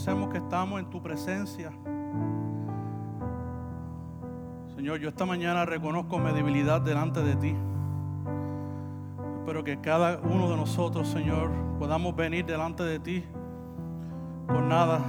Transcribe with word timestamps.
reconocemos 0.00 0.30
que 0.30 0.38
estamos 0.38 0.80
en 0.80 0.86
tu 0.88 1.02
presencia. 1.02 1.70
Señor, 4.74 4.98
yo 4.98 5.10
esta 5.10 5.26
mañana 5.26 5.66
reconozco 5.66 6.18
mi 6.18 6.32
debilidad 6.32 6.80
delante 6.80 7.20
de 7.22 7.36
ti. 7.36 7.54
Espero 9.38 9.62
que 9.62 9.78
cada 9.80 10.18
uno 10.18 10.48
de 10.48 10.56
nosotros, 10.56 11.06
Señor, 11.06 11.50
podamos 11.78 12.16
venir 12.16 12.46
delante 12.46 12.82
de 12.82 12.98
ti 12.98 13.24
con 14.46 14.70
nada, 14.70 15.00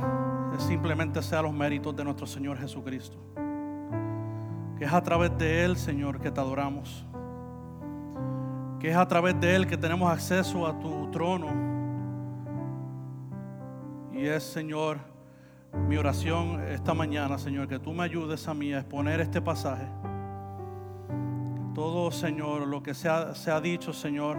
es 0.57 0.63
simplemente 0.63 1.21
sea 1.23 1.41
los 1.41 1.53
méritos 1.53 1.95
de 1.95 2.03
nuestro 2.03 2.25
Señor 2.25 2.57
Jesucristo. 2.57 3.17
Que 4.77 4.83
es 4.83 4.91
a 4.91 5.01
través 5.01 5.37
de 5.37 5.63
Él, 5.63 5.77
Señor, 5.77 6.19
que 6.19 6.31
te 6.31 6.41
adoramos. 6.41 7.05
Que 8.77 8.89
es 8.89 8.97
a 8.97 9.07
través 9.07 9.39
de 9.39 9.55
Él 9.55 9.67
que 9.67 9.77
tenemos 9.77 10.11
acceso 10.11 10.67
a 10.67 10.77
tu 10.77 11.09
trono. 11.11 11.70
Y 14.21 14.27
es, 14.27 14.43
Señor, 14.43 14.99
mi 15.87 15.97
oración 15.97 16.61
esta 16.69 16.93
mañana, 16.93 17.39
Señor, 17.39 17.67
que 17.67 17.79
tú 17.79 17.91
me 17.91 18.03
ayudes 18.03 18.47
a 18.47 18.53
mí 18.53 18.71
a 18.71 18.81
exponer 18.81 19.19
este 19.19 19.41
pasaje. 19.41 19.87
Todo, 21.73 22.11
Señor, 22.11 22.67
lo 22.67 22.83
que 22.83 22.93
se 22.93 23.09
ha, 23.09 23.61
dicho, 23.61 23.93
Señor, 23.93 24.37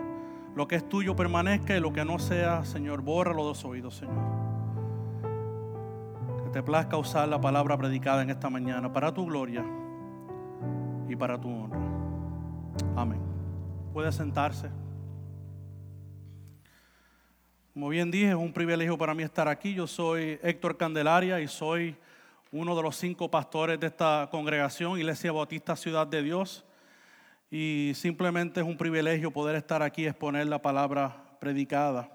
lo 0.55 0.69
que 0.69 0.77
es 0.77 0.89
tuyo 0.89 1.17
permanezca 1.17 1.77
y 1.77 1.81
lo 1.81 1.93
que 1.93 2.05
no 2.05 2.21
sea, 2.21 2.65
Señor, 2.65 3.03
bórralo 3.03 3.43
de 3.43 3.49
los 3.49 3.65
oídos, 3.65 3.97
Señor. 3.97 4.23
Que 6.45 6.51
te 6.51 6.63
plazca 6.63 6.97
usar 6.97 7.29
la 7.29 7.41
palabra 7.41 7.77
predicada 7.77 8.23
en 8.23 8.30
esta 8.30 8.49
mañana 8.51 8.93
para 8.93 9.13
tu 9.13 9.27
gloria 9.27 9.65
y 11.09 11.17
para 11.17 11.41
tu 11.41 11.49
honra. 11.49 11.80
Amén. 12.95 13.21
Puede 13.93 14.13
sentarse. 14.13 14.82
Como 17.73 17.89
bien 17.89 18.11
dije, 18.11 18.29
es 18.29 18.35
un 18.35 18.53
privilegio 18.53 18.99
para 18.99 19.15
mí 19.15 19.23
estar 19.23 19.49
aquí. 19.49 19.73
Yo 19.73 19.87
soy 19.87 20.39
Héctor 20.43 20.77
Candelaria 20.77 21.41
y 21.41 21.49
soy 21.49 21.96
uno 22.51 22.77
de 22.77 22.83
los 22.83 22.96
cinco 22.96 23.30
pastores 23.30 23.80
de 23.80 23.87
esta 23.87 24.29
congregación, 24.30 24.99
Iglesia 24.99 25.33
Bautista 25.33 25.74
Ciudad 25.74 26.07
de 26.07 26.23
Dios. 26.23 26.66
Y 27.51 27.93
simplemente 27.95 28.61
es 28.61 28.66
un 28.66 28.77
privilegio 28.77 29.30
poder 29.30 29.57
estar 29.57 29.83
aquí 29.83 30.02
y 30.02 30.07
exponer 30.07 30.49
la 30.49 30.61
palabra 30.61 31.16
predicada. 31.41 32.11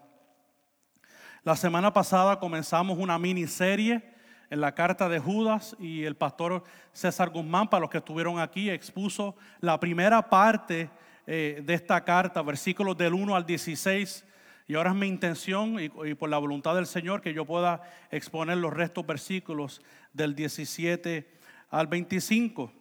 La 1.43 1.55
semana 1.55 1.91
pasada 1.91 2.39
comenzamos 2.39 2.99
una 2.99 3.17
miniserie 3.17 4.03
en 4.51 4.61
la 4.61 4.75
carta 4.75 5.09
de 5.09 5.17
Judas 5.17 5.75
y 5.79 6.03
el 6.03 6.15
pastor 6.15 6.63
César 6.93 7.31
Guzmán, 7.31 7.67
para 7.67 7.81
los 7.81 7.89
que 7.89 7.97
estuvieron 7.97 8.37
aquí, 8.37 8.69
expuso 8.69 9.35
la 9.59 9.79
primera 9.79 10.29
parte 10.29 10.87
eh, 11.25 11.63
de 11.65 11.73
esta 11.73 12.03
carta, 12.03 12.43
versículos 12.43 12.95
del 12.95 13.15
1 13.15 13.35
al 13.35 13.43
16 13.43 14.23
y 14.67 14.75
ahora 14.75 14.89
es 14.89 14.97
mi 14.97 15.07
intención 15.07 15.79
y, 15.79 15.89
por 16.15 16.29
la 16.29 16.37
voluntad 16.37 16.75
del 16.75 16.87
Señor 16.87 17.21
que 17.21 17.33
yo 17.33 17.45
pueda 17.45 17.81
exponer 18.11 18.57
los 18.57 18.73
restos 18.73 19.05
versículos 19.05 19.81
del 20.11 20.35
17 20.35 21.25
al 21.69 21.87
25. 21.87 22.73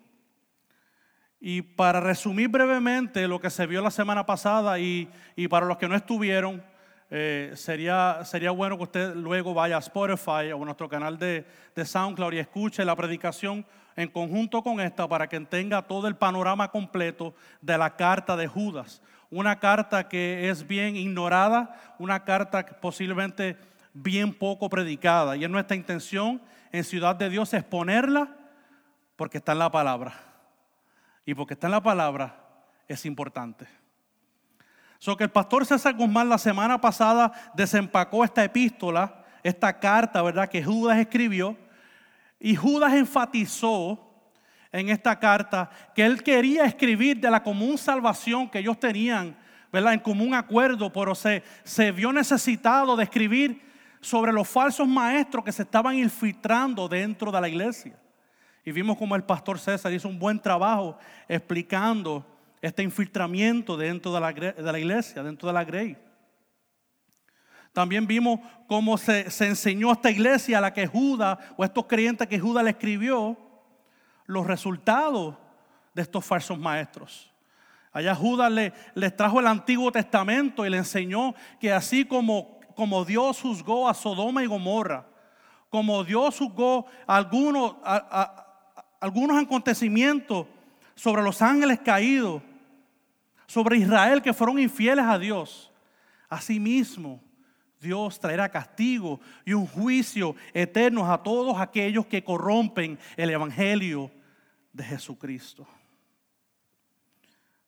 Y 1.39 1.63
para 1.63 2.01
resumir 2.01 2.49
brevemente 2.49 3.29
lo 3.29 3.41
que 3.41 3.51
se 3.51 3.67
vio 3.67 3.83
la 3.83 3.93
semana 3.93 4.27
pasada 4.27 4.81
y, 4.81 5.09
para 5.49 5.67
los 5.67 5.77
que 5.77 5.87
no 5.87 5.95
estuvieron, 5.95 6.61
eh, 7.09 7.53
sería, 7.55 8.25
sería 8.25 8.51
bueno 8.51 8.77
que 8.77 8.83
usted 8.83 9.15
luego 9.15 9.55
vaya 9.55 9.77
a 9.77 9.79
Spotify 9.81 10.51
o 10.53 10.63
a 10.63 10.65
nuestro 10.65 10.89
canal 10.89 11.17
de, 11.17 11.47
de 11.77 11.85
SoundCloud 11.85 12.33
y 12.33 12.39
escuche 12.39 12.85
la 12.85 12.97
predicación 12.97 13.65
en 13.95 14.09
conjunto 14.09 14.61
con 14.61 14.81
esta 14.81 15.07
para 15.07 15.29
que 15.29 15.39
tenga 15.39 15.83
todo 15.83 16.09
el 16.09 16.17
panorama 16.17 16.69
completo 16.73 17.33
de 17.61 17.79
la 17.79 17.95
carta 17.95 18.37
de 18.37 18.49
Judas 18.49 19.01
una 19.31 19.59
carta 19.59 20.09
que 20.09 20.49
es 20.49 20.67
bien 20.67 20.97
ignorada, 20.97 21.95
una 21.99 22.25
carta 22.25 22.65
posiblemente 22.65 23.57
bien 23.93 24.33
poco 24.33 24.69
predicada. 24.69 25.37
Y 25.37 25.45
es 25.45 25.51
nuestra 25.51 25.77
intención 25.77 26.41
en 26.73 26.85
Ciudad 26.85 27.17
de 27.17 27.31
Dios 27.31 27.53
exponerla 27.55 28.37
porque 29.17 29.39
está 29.39 29.53
en 29.53 29.59
la 29.59 29.71
palabra. 29.71 30.15
Y 31.25 31.35
porque 31.35 31.55
está 31.55 31.67
en 31.67 31.73
la 31.73 31.83
palabra 31.83 32.37
es 32.87 33.05
importante. 33.07 33.67
So 34.99 35.17
que 35.17 35.25
el 35.25 35.31
pastor 35.31 35.67
César 35.67 35.95
Guzmán 35.95 36.29
la 36.29 36.39
semana 36.39 36.81
pasada 36.81 37.33
desempacó 37.55 38.25
esta 38.25 38.45
epístola, 38.45 39.25
esta 39.43 39.79
carta, 39.79 40.23
¿verdad?, 40.23 40.49
que 40.49 40.63
Judas 40.63 40.99
escribió. 40.99 41.57
Y 42.39 42.57
Judas 42.57 42.95
enfatizó 42.95 44.06
en 44.73 44.89
esta 44.89 45.19
carta 45.19 45.71
que 45.95 46.05
él 46.05 46.23
quería 46.23 46.65
escribir 46.65 47.21
de 47.21 47.31
la 47.31 47.43
común 47.43 47.79
salvación 47.79 48.49
que 48.49 48.59
ellos 48.59 48.79
tenían, 48.79 49.37
¿verdad? 49.73 49.95
En 49.95 50.01
común 50.01 50.35
acuerdo, 50.35 50.93
pero 50.93 51.15
se, 51.15 51.43
se 51.65 51.93
vio 51.93 52.13
necesitado 52.13 52.97
de 52.97 53.05
escribir 53.05 53.63
sobre 54.01 54.33
los 54.33 54.49
falsos 54.49 54.87
maestros 54.87 55.45
que 55.45 55.53
se 55.53 55.63
estaban 55.63 55.97
infiltrando 55.97 56.89
dentro 56.89 57.33
de 57.33 57.41
la 57.41 57.49
iglesia. 57.49 57.99
Y 58.65 58.73
vimos 58.73 58.97
como 58.97 59.15
el 59.15 59.25
pastor 59.25 59.59
César 59.59 59.93
hizo 59.93 60.09
un 60.09 60.19
buen 60.19 60.41
trabajo 60.41 60.99
explicando 61.29 62.25
este 62.61 62.83
infiltramiento 62.83 63.77
dentro 63.77 64.13
de 64.13 64.21
la, 64.21 64.79
iglesia, 64.79 65.23
dentro 65.23 65.47
de 65.47 65.55
la 65.55 65.65
grey. 65.65 65.97
También 67.73 68.07
vimos 68.07 68.41
cómo 68.67 68.99
se, 68.99 69.31
se 69.31 69.47
enseñó 69.47 69.91
a 69.91 69.93
esta 69.93 70.11
iglesia 70.11 70.59
a 70.59 70.61
la 70.63 70.73
que 70.73 70.87
Judas, 70.87 71.39
o 71.57 71.65
estos 71.65 71.87
creyentes 71.87 72.27
que 72.27 72.41
Judas 72.41 72.65
le 72.65 72.71
escribió, 72.71 73.37
los 74.27 74.47
resultados 74.47 75.37
de 75.95 76.03
estos 76.03 76.25
falsos 76.25 76.59
maestros. 76.59 77.33
Allá 77.93 78.15
Judas 78.15 78.53
le, 78.53 78.73
les 78.95 79.17
trajo 79.17 79.41
el 79.41 79.47
Antiguo 79.47 79.91
Testamento 79.91 80.67
y 80.67 80.71
le 80.71 80.77
enseñó 80.77 81.35
que 81.59 81.73
así 81.73 82.05
como, 82.05 82.61
como 82.75 83.05
Dios 83.05 83.41
juzgó 83.41 83.89
a 83.89 83.95
Sodoma 83.95 84.43
y 84.43 84.47
Gomorra, 84.47 85.07
como 85.71 86.05
Dios 86.05 86.39
juzgó 86.39 86.87
algunos, 87.07 87.77
algunos 89.01 89.43
acontecimientos 89.43 90.47
sobre 90.95 91.23
los 91.23 91.41
ángeles 91.43 91.81
caídos, 91.81 92.43
sobre 93.47 93.79
Israel 93.79 94.23
que 94.23 94.35
fueron 94.35 94.59
infieles 94.59 95.05
a 95.05 95.19
Dios, 95.19 95.73
asimismo 96.29 97.21
Dios 97.81 98.19
traerá 98.19 98.49
castigo 98.49 99.21
y 99.45 99.53
un 99.53 99.67
juicio 99.67 100.35
eterno 100.53 101.11
a 101.11 101.23
todos 101.23 101.59
aquellos 101.61 102.07
que 102.07 102.25
corrompen 102.25 102.99
el 103.17 103.31
Evangelio 103.31 104.11
de 104.77 104.85
Jesucristo. 104.85 105.67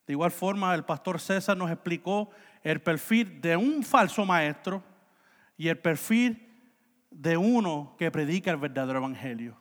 De 0.06 0.12
igual 0.12 0.30
forma, 0.30 0.74
el 0.74 0.84
pastor 0.84 1.20
César 1.20 1.56
nos 1.56 1.70
explicó 1.70 2.30
el 2.62 2.80
perfil 2.80 3.40
de 3.40 3.56
un 3.56 3.82
falso 3.82 4.24
maestro 4.24 4.82
y 5.56 5.68
el 5.68 5.78
perfil 5.78 6.46
de 7.10 7.36
uno 7.36 7.94
que 7.98 8.10
predica 8.10 8.50
el 8.50 8.56
verdadero 8.58 8.98
evangelio. 8.98 9.56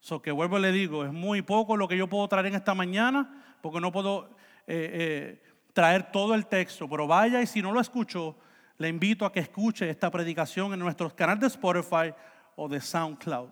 So 0.00 0.22
que 0.22 0.30
vuelvo 0.30 0.58
y 0.58 0.62
le 0.62 0.72
digo, 0.72 1.04
es 1.04 1.12
muy 1.12 1.42
poco 1.42 1.76
lo 1.76 1.88
que 1.88 1.96
yo 1.96 2.08
puedo 2.08 2.26
traer 2.28 2.46
en 2.46 2.54
esta 2.54 2.74
mañana, 2.74 3.58
porque 3.60 3.80
no 3.80 3.90
puedo 3.90 4.36
eh, 4.66 4.90
eh, 4.92 5.42
traer 5.72 6.10
todo 6.12 6.34
el 6.34 6.46
texto, 6.46 6.88
pero 6.88 7.06
vaya 7.06 7.42
y 7.42 7.46
si 7.46 7.60
no 7.60 7.72
lo 7.72 7.80
escuchó, 7.80 8.36
le 8.78 8.88
invito 8.88 9.24
a 9.24 9.32
que 9.32 9.40
escuche 9.40 9.88
esta 9.88 10.10
predicación 10.10 10.72
en 10.72 10.78
nuestros 10.78 11.12
canales 11.14 11.40
de 11.40 11.46
Spotify 11.48 12.14
o 12.54 12.68
de 12.68 12.80
SoundCloud. 12.80 13.50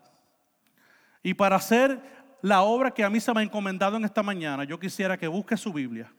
Y 1.23 1.35
para 1.35 1.57
hacer 1.57 2.24
la 2.45 2.61
obra 2.61 2.91
que 2.91 3.03
a 3.03 3.09
mí 3.09 3.21
se 3.21 3.33
me 3.33 3.41
ha 3.41 3.43
encomendado 3.43 3.97
en 3.97 4.05
esta 4.05 4.23
mañana, 4.23 4.65
yo 4.65 4.79
quisiera 4.79 5.17
que 5.17 5.27
busque 5.27 5.57
su 5.57 5.73
Biblia 5.73 6.13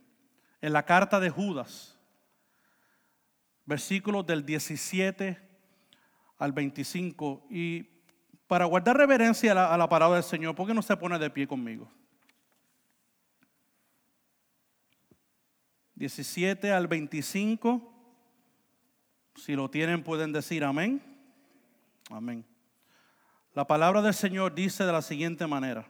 en 0.60 0.74
la 0.74 0.84
carta 0.84 1.20
de 1.20 1.30
Judas, 1.30 1.96
versículos 3.64 4.26
del 4.26 4.44
17 4.44 5.40
al 6.40 6.52
25. 6.52 7.46
Y 7.52 7.84
para 8.48 8.66
guardar 8.66 8.98
reverencia 8.98 9.52
a 9.52 9.54
la, 9.54 9.72
a 9.76 9.78
la 9.78 9.88
palabra 9.88 10.16
del 10.16 10.24
Señor, 10.24 10.56
¿por 10.56 10.66
qué 10.66 10.74
no 10.74 10.82
se 10.82 10.98
pone 10.98 11.20
de 11.20 11.30
pie 11.30 11.48
conmigo? 11.48 11.88
17 15.94 16.72
al 16.72 16.88
25. 16.88 17.94
Si 19.36 19.56
lo 19.56 19.70
tienen, 19.70 20.02
pueden 20.02 20.34
decir 20.34 20.64
amén. 20.64 21.04
Amén. 22.10 22.44
La 23.54 23.68
palabra 23.68 24.02
del 24.02 24.16
Señor 24.16 24.56
dice 24.56 24.86
de 24.86 24.92
la 24.92 25.04
siguiente 25.04 25.46
manera. 25.46 25.86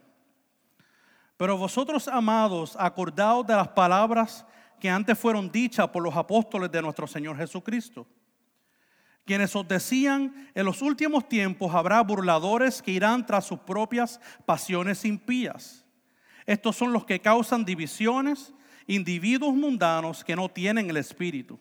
Pero 1.36 1.56
vosotros, 1.56 2.08
amados, 2.08 2.76
acordaos 2.78 3.46
de 3.46 3.54
las 3.54 3.68
palabras 3.68 4.46
que 4.80 4.88
antes 4.88 5.18
fueron 5.18 5.50
dichas 5.50 5.88
por 5.88 6.02
los 6.02 6.16
apóstoles 6.16 6.70
de 6.70 6.82
nuestro 6.82 7.06
Señor 7.06 7.36
Jesucristo, 7.36 8.06
quienes 9.24 9.54
os 9.56 9.66
decían, 9.66 10.50
en 10.54 10.64
los 10.64 10.82
últimos 10.82 11.28
tiempos 11.28 11.74
habrá 11.74 12.00
burladores 12.00 12.80
que 12.80 12.92
irán 12.92 13.26
tras 13.26 13.44
sus 13.44 13.58
propias 13.58 14.20
pasiones 14.44 15.04
impías. 15.04 15.84
Estos 16.46 16.76
son 16.76 16.92
los 16.92 17.04
que 17.04 17.20
causan 17.20 17.64
divisiones, 17.64 18.54
individuos 18.86 19.52
mundanos 19.52 20.24
que 20.24 20.36
no 20.36 20.48
tienen 20.48 20.88
el 20.88 20.96
Espíritu. 20.96 21.58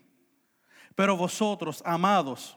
Pero 0.93 1.17
vosotros, 1.17 1.81
amados, 1.85 2.55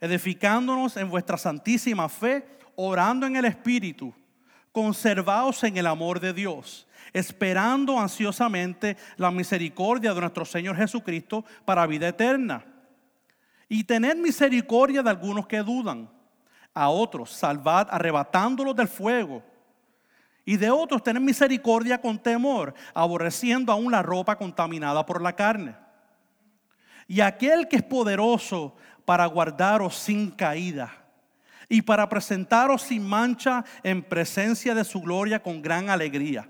edificándonos 0.00 0.96
en 0.96 1.10
vuestra 1.10 1.36
santísima 1.36 2.08
fe, 2.08 2.46
orando 2.76 3.26
en 3.26 3.34
el 3.34 3.46
Espíritu, 3.46 4.14
conservaos 4.74 5.62
en 5.62 5.76
el 5.76 5.86
amor 5.86 6.18
de 6.18 6.32
Dios, 6.32 6.84
esperando 7.12 7.96
ansiosamente 7.96 8.96
la 9.16 9.30
misericordia 9.30 10.12
de 10.12 10.20
nuestro 10.20 10.44
Señor 10.44 10.76
Jesucristo 10.76 11.44
para 11.64 11.86
vida 11.86 12.08
eterna. 12.08 12.64
Y 13.68 13.84
tener 13.84 14.16
misericordia 14.16 15.00
de 15.00 15.10
algunos 15.10 15.46
que 15.46 15.58
dudan, 15.58 16.10
a 16.74 16.88
otros, 16.88 17.30
salvad 17.30 17.86
arrebatándolos 17.88 18.74
del 18.74 18.88
fuego. 18.88 19.44
Y 20.44 20.56
de 20.56 20.72
otros 20.72 21.04
tened 21.04 21.20
misericordia 21.20 22.00
con 22.00 22.18
temor, 22.18 22.74
aborreciendo 22.92 23.70
aún 23.70 23.92
la 23.92 24.02
ropa 24.02 24.36
contaminada 24.36 25.06
por 25.06 25.22
la 25.22 25.36
carne. 25.36 25.76
Y 27.06 27.20
aquel 27.20 27.68
que 27.68 27.76
es 27.76 27.82
poderoso 27.84 28.74
para 29.04 29.24
guardaros 29.26 29.94
sin 29.94 30.32
caída 30.32 31.03
y 31.74 31.82
para 31.82 32.08
presentaros 32.08 32.82
sin 32.82 33.04
mancha 33.04 33.64
en 33.82 34.00
presencia 34.00 34.76
de 34.76 34.84
su 34.84 35.00
gloria 35.00 35.42
con 35.42 35.60
gran 35.60 35.90
alegría 35.90 36.48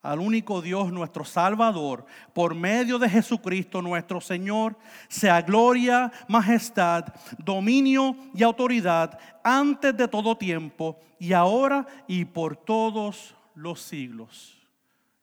al 0.00 0.20
único 0.20 0.62
Dios 0.62 0.92
nuestro 0.92 1.24
Salvador, 1.24 2.06
por 2.32 2.54
medio 2.54 2.96
de 2.96 3.10
Jesucristo 3.10 3.82
nuestro 3.82 4.20
Señor, 4.20 4.78
sea 5.08 5.42
gloria, 5.42 6.12
majestad, 6.28 7.06
dominio 7.38 8.16
y 8.32 8.44
autoridad 8.44 9.18
antes 9.42 9.96
de 9.96 10.06
todo 10.06 10.38
tiempo 10.38 11.00
y 11.18 11.32
ahora 11.32 11.84
y 12.06 12.24
por 12.24 12.56
todos 12.56 13.34
los 13.56 13.82
siglos. 13.82 14.56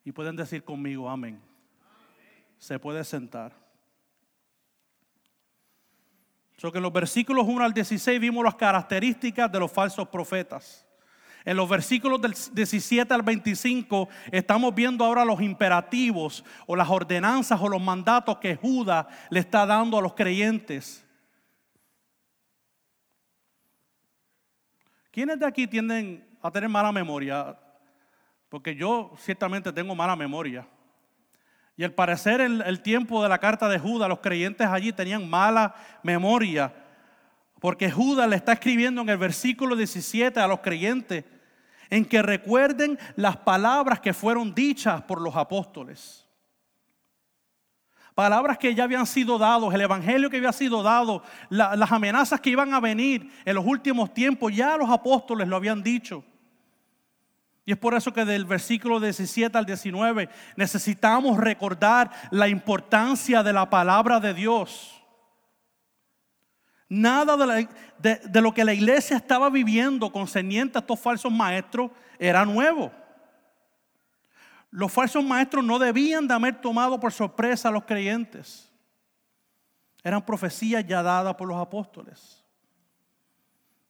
Y 0.03 0.11
pueden 0.11 0.35
decir 0.35 0.65
conmigo, 0.65 1.09
amén. 1.09 1.41
Se 2.57 2.77
puede 2.77 3.05
sentar. 3.05 3.62
So 6.63 6.71
que 6.71 6.77
en 6.77 6.83
los 6.83 6.93
versículos 6.93 7.45
1 7.45 7.61
al 7.61 7.73
16 7.73 8.21
vimos 8.21 8.41
las 8.41 8.55
características 8.55 9.51
de 9.51 9.59
los 9.59 9.69
falsos 9.69 10.07
profetas. 10.07 10.87
En 11.43 11.57
los 11.57 11.67
versículos 11.67 12.21
del 12.21 12.33
17 12.53 13.13
al 13.13 13.21
25 13.21 14.07
estamos 14.31 14.73
viendo 14.73 15.03
ahora 15.03 15.25
los 15.25 15.41
imperativos 15.41 16.41
o 16.65 16.77
las 16.77 16.89
ordenanzas 16.89 17.59
o 17.59 17.67
los 17.67 17.81
mandatos 17.81 18.37
que 18.37 18.55
Judas 18.55 19.07
le 19.29 19.41
está 19.41 19.65
dando 19.65 19.97
a 19.97 20.01
los 20.01 20.13
creyentes. 20.13 21.05
¿Quiénes 25.11 25.37
de 25.37 25.45
aquí 25.45 25.67
tienden 25.67 26.25
a 26.41 26.49
tener 26.49 26.69
mala 26.69 26.93
memoria? 26.93 27.59
Porque 28.47 28.73
yo 28.73 29.11
ciertamente 29.17 29.73
tengo 29.73 29.93
mala 29.95 30.15
memoria. 30.15 30.65
Y 31.75 31.83
al 31.83 31.93
parecer 31.93 32.41
en 32.41 32.61
el 32.61 32.81
tiempo 32.81 33.23
de 33.23 33.29
la 33.29 33.39
carta 33.39 33.67
de 33.67 33.79
Judas, 33.79 34.07
los 34.07 34.19
creyentes 34.19 34.67
allí 34.67 34.91
tenían 34.93 35.29
mala 35.29 35.73
memoria. 36.03 36.73
Porque 37.59 37.89
Judas 37.89 38.29
le 38.29 38.35
está 38.35 38.53
escribiendo 38.53 39.01
en 39.01 39.09
el 39.09 39.17
versículo 39.17 39.75
17 39.75 40.39
a 40.39 40.47
los 40.47 40.59
creyentes 40.59 41.25
en 41.89 42.05
que 42.05 42.21
recuerden 42.21 42.97
las 43.15 43.37
palabras 43.37 43.99
que 43.99 44.13
fueron 44.13 44.53
dichas 44.53 45.01
por 45.03 45.21
los 45.21 45.35
apóstoles. 45.35 46.27
Palabras 48.15 48.59
que 48.59 48.75
ya 48.75 48.83
habían 48.83 49.07
sido 49.07 49.39
dados, 49.39 49.73
el 49.73 49.81
evangelio 49.81 50.29
que 50.29 50.37
había 50.37 50.53
sido 50.53 50.83
dado, 50.83 51.23
las 51.49 51.91
amenazas 51.91 52.39
que 52.39 52.51
iban 52.51 52.73
a 52.73 52.79
venir 52.79 53.31
en 53.43 53.55
los 53.55 53.65
últimos 53.65 54.13
tiempos, 54.13 54.55
ya 54.55 54.77
los 54.77 54.89
apóstoles 54.89 55.47
lo 55.47 55.55
habían 55.55 55.81
dicho. 55.81 56.23
Y 57.65 57.71
es 57.71 57.77
por 57.77 57.93
eso 57.93 58.13
que 58.13 58.25
del 58.25 58.45
versículo 58.45 58.99
17 58.99 59.57
al 59.57 59.65
19 59.65 60.29
necesitamos 60.57 61.37
recordar 61.37 62.11
la 62.31 62.47
importancia 62.47 63.41
de 63.41 63.53
la 63.53 63.69
palabra 63.69 64.19
de 64.19 64.33
Dios. 64.33 65.01
Nada 66.89 67.37
de, 67.97 68.41
lo 68.41 68.53
que 68.53 68.65
la 68.65 68.73
iglesia 68.73 69.17
estaba 69.17 69.49
viviendo 69.49 70.11
concerniente 70.11 70.77
a 70.77 70.81
estos 70.81 70.99
falsos 70.99 71.31
maestros 71.31 71.89
era 72.19 72.45
nuevo. 72.45 72.91
Los 74.69 74.91
falsos 74.91 75.23
maestros 75.23 75.63
no 75.63 75.79
debían 75.79 76.27
de 76.27 76.33
haber 76.33 76.59
tomado 76.59 76.99
por 76.99 77.13
sorpresa 77.13 77.69
a 77.69 77.71
los 77.71 77.85
creyentes. 77.85 78.69
Eran 80.03 80.25
profecías 80.25 80.85
ya 80.85 81.01
dadas 81.01 81.35
por 81.35 81.47
los 81.47 81.57
apóstoles. 81.57 82.42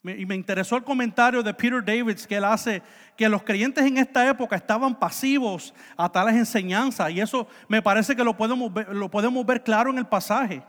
Y 0.04 0.26
me 0.26 0.36
interesó 0.36 0.76
el 0.76 0.84
comentario 0.84 1.42
de 1.42 1.54
Peter 1.54 1.84
Davids 1.84 2.28
que 2.28 2.36
él 2.36 2.44
hace 2.44 2.82
que 3.16 3.30
los 3.30 3.44
creyentes 3.44 3.86
en 3.86 3.98
esta 3.98 4.28
época 4.28 4.56
estaban 4.56 5.00
pasivos 5.00 5.74
a 5.96 6.10
tales 6.10 6.36
enseñanzas. 6.36 7.10
Y 7.12 7.22
eso 7.22 7.48
me 7.70 7.82
parece 7.82 8.16
que 8.16 8.24
lo 8.24 8.36
podemos 8.36 8.72
lo 8.90 9.10
podemos 9.10 9.46
ver 9.46 9.64
claro 9.64 9.92
en 9.92 9.98
el 9.98 10.06
pasaje 10.06 10.62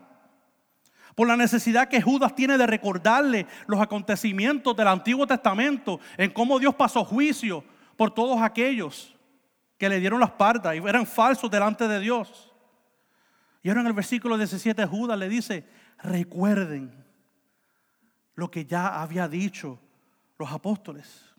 por 1.15 1.29
la 1.29 1.37
necesidad 1.37 1.89
que 1.89 2.03
Judas 2.03 2.35
tiene 2.35 2.59
de 2.59 2.67
recordarle 2.67 3.47
los 3.67 3.81
acontecimientos 3.81 4.77
del 4.77 4.89
Antiguo 4.89 5.27
Testamento, 5.27 6.01
en 6.17 6.31
cómo 6.31 6.59
Dios 6.59 6.75
pasó 6.75 7.05
juicio 7.05 7.65
por 7.97 8.13
todos 8.13 8.41
aquellos 8.43 9.15
que 9.79 9.89
le 9.89 10.01
dieron 10.01 10.21
las 10.21 10.33
pardas 10.33 10.75
y 10.75 10.79
eran 10.79 11.07
falsos 11.07 11.51
delante 11.51 11.87
de 11.87 12.01
Dios. 12.01 12.53
Y 13.63 13.69
ahora 13.69 13.83
en 13.83 13.87
el 13.87 13.93
versículo 13.93 14.37
17 14.37 14.85
Judas 14.87 15.19
le 15.19 15.29
dice, 15.29 15.67
recuerden 15.99 17.04
lo 18.35 18.51
que 18.51 18.65
ya 18.65 19.01
había 19.01 19.29
dicho 19.29 19.79
los 20.39 20.51
apóstoles. 20.51 21.35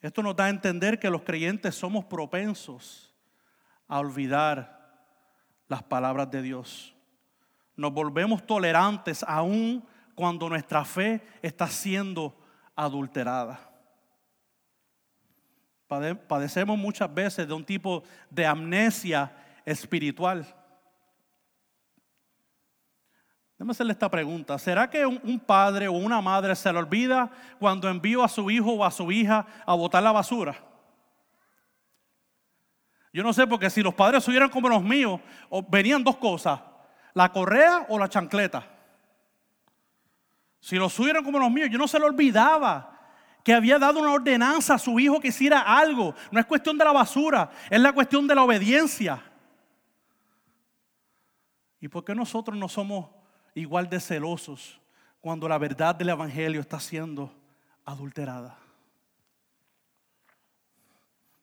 Esto 0.00 0.22
nos 0.22 0.36
da 0.36 0.44
a 0.44 0.50
entender 0.50 0.98
que 0.98 1.10
los 1.10 1.22
creyentes 1.22 1.74
somos 1.74 2.04
propensos 2.04 3.14
a 3.88 3.98
olvidar 3.98 4.78
las 5.66 5.82
palabras 5.82 6.30
de 6.30 6.42
Dios. 6.42 6.94
Nos 7.76 7.92
volvemos 7.92 8.46
tolerantes 8.46 9.24
aún 9.26 9.84
cuando 10.14 10.48
nuestra 10.48 10.84
fe 10.84 11.22
está 11.42 11.68
siendo 11.68 12.36
adulterada. 12.74 13.60
Padecemos 15.86 16.76
muchas 16.76 17.12
veces 17.12 17.48
de 17.48 17.54
un 17.54 17.64
tipo 17.64 18.02
de 18.30 18.46
amnesia 18.46 19.34
espiritual. 19.64 20.46
Déjame 23.58 23.72
hacerle 23.72 23.92
esta 23.92 24.08
pregunta. 24.08 24.56
¿Será 24.56 24.88
que 24.88 25.04
un 25.04 25.40
padre 25.40 25.88
o 25.88 25.92
una 25.92 26.20
madre 26.20 26.54
se 26.54 26.72
le 26.72 26.78
olvida 26.78 27.28
cuando 27.58 27.88
envío 27.88 28.22
a 28.22 28.28
su 28.28 28.48
hijo 28.52 28.70
o 28.70 28.84
a 28.84 28.90
su 28.92 29.10
hija 29.10 29.44
a 29.66 29.74
botar 29.74 30.00
la 30.00 30.12
basura? 30.12 30.54
Yo 33.12 33.24
no 33.24 33.32
sé, 33.32 33.48
porque 33.48 33.68
si 33.68 33.82
los 33.82 33.94
padres 33.94 34.22
subieran 34.22 34.48
como 34.48 34.68
los 34.68 34.80
míos, 34.80 35.20
venían 35.68 36.04
dos 36.04 36.18
cosas, 36.18 36.60
la 37.14 37.32
correa 37.32 37.84
o 37.88 37.98
la 37.98 38.08
chancleta. 38.08 38.64
Si 40.60 40.76
los 40.76 40.92
subieran 40.92 41.24
como 41.24 41.40
los 41.40 41.50
míos, 41.50 41.68
yo 41.68 41.78
no 41.78 41.88
se 41.88 41.98
lo 41.98 42.06
olvidaba 42.06 42.96
que 43.42 43.54
había 43.54 43.76
dado 43.76 43.98
una 43.98 44.12
ordenanza 44.12 44.74
a 44.74 44.78
su 44.78 45.00
hijo 45.00 45.18
que 45.18 45.28
hiciera 45.28 45.62
algo. 45.62 46.14
No 46.30 46.38
es 46.38 46.46
cuestión 46.46 46.78
de 46.78 46.84
la 46.84 46.92
basura, 46.92 47.50
es 47.68 47.80
la 47.80 47.92
cuestión 47.92 48.28
de 48.28 48.36
la 48.36 48.44
obediencia. 48.44 49.20
¿Y 51.80 51.88
por 51.88 52.04
qué 52.04 52.14
nosotros 52.14 52.56
no 52.56 52.68
somos 52.68 53.17
igual 53.58 53.88
de 53.88 54.00
celosos 54.00 54.80
cuando 55.20 55.48
la 55.48 55.58
verdad 55.58 55.94
del 55.94 56.10
Evangelio 56.10 56.60
está 56.60 56.78
siendo 56.80 57.32
adulterada? 57.84 58.58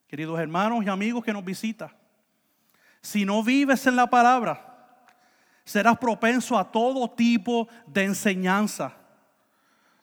queridos 0.06 0.38
hermanos 0.38 0.84
y 0.84 0.88
amigos 0.88 1.24
que 1.24 1.32
nos 1.32 1.44
visitan, 1.44 1.90
si 3.00 3.24
no 3.24 3.42
vives 3.42 3.86
en 3.86 3.96
la 3.96 4.08
palabra, 4.08 5.14
serás 5.64 5.98
propenso 5.98 6.58
a 6.58 6.70
todo 6.70 7.10
tipo 7.10 7.68
de 7.86 8.04
enseñanza. 8.04 8.94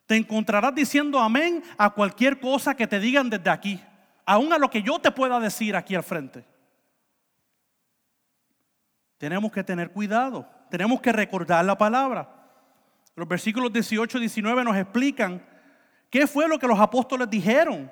Te 0.05 0.15
encontrarás 0.15 0.75
diciendo 0.75 1.19
amén 1.19 1.63
a 1.77 1.89
cualquier 1.89 2.39
cosa 2.39 2.75
que 2.75 2.87
te 2.87 2.99
digan 2.99 3.29
desde 3.29 3.49
aquí, 3.49 3.81
aún 4.25 4.51
a 4.51 4.57
lo 4.57 4.69
que 4.69 4.81
yo 4.81 4.99
te 4.99 5.11
pueda 5.11 5.39
decir 5.39 5.75
aquí 5.75 5.95
al 5.95 6.03
frente. 6.03 6.45
Tenemos 9.17 9.51
que 9.51 9.63
tener 9.63 9.91
cuidado, 9.91 10.47
tenemos 10.73 11.01
que 11.01 11.11
recordar 11.11 11.63
la 11.63 11.77
palabra. 11.77 12.27
Los 13.15 13.27
versículos 13.27 13.71
18 13.71 14.17
y 14.17 14.21
19 14.21 14.63
nos 14.63 14.75
explican 14.75 15.45
qué 16.09 16.25
fue 16.25 16.47
lo 16.47 16.57
que 16.57 16.65
los 16.65 16.79
apóstoles 16.79 17.29
dijeron 17.29 17.91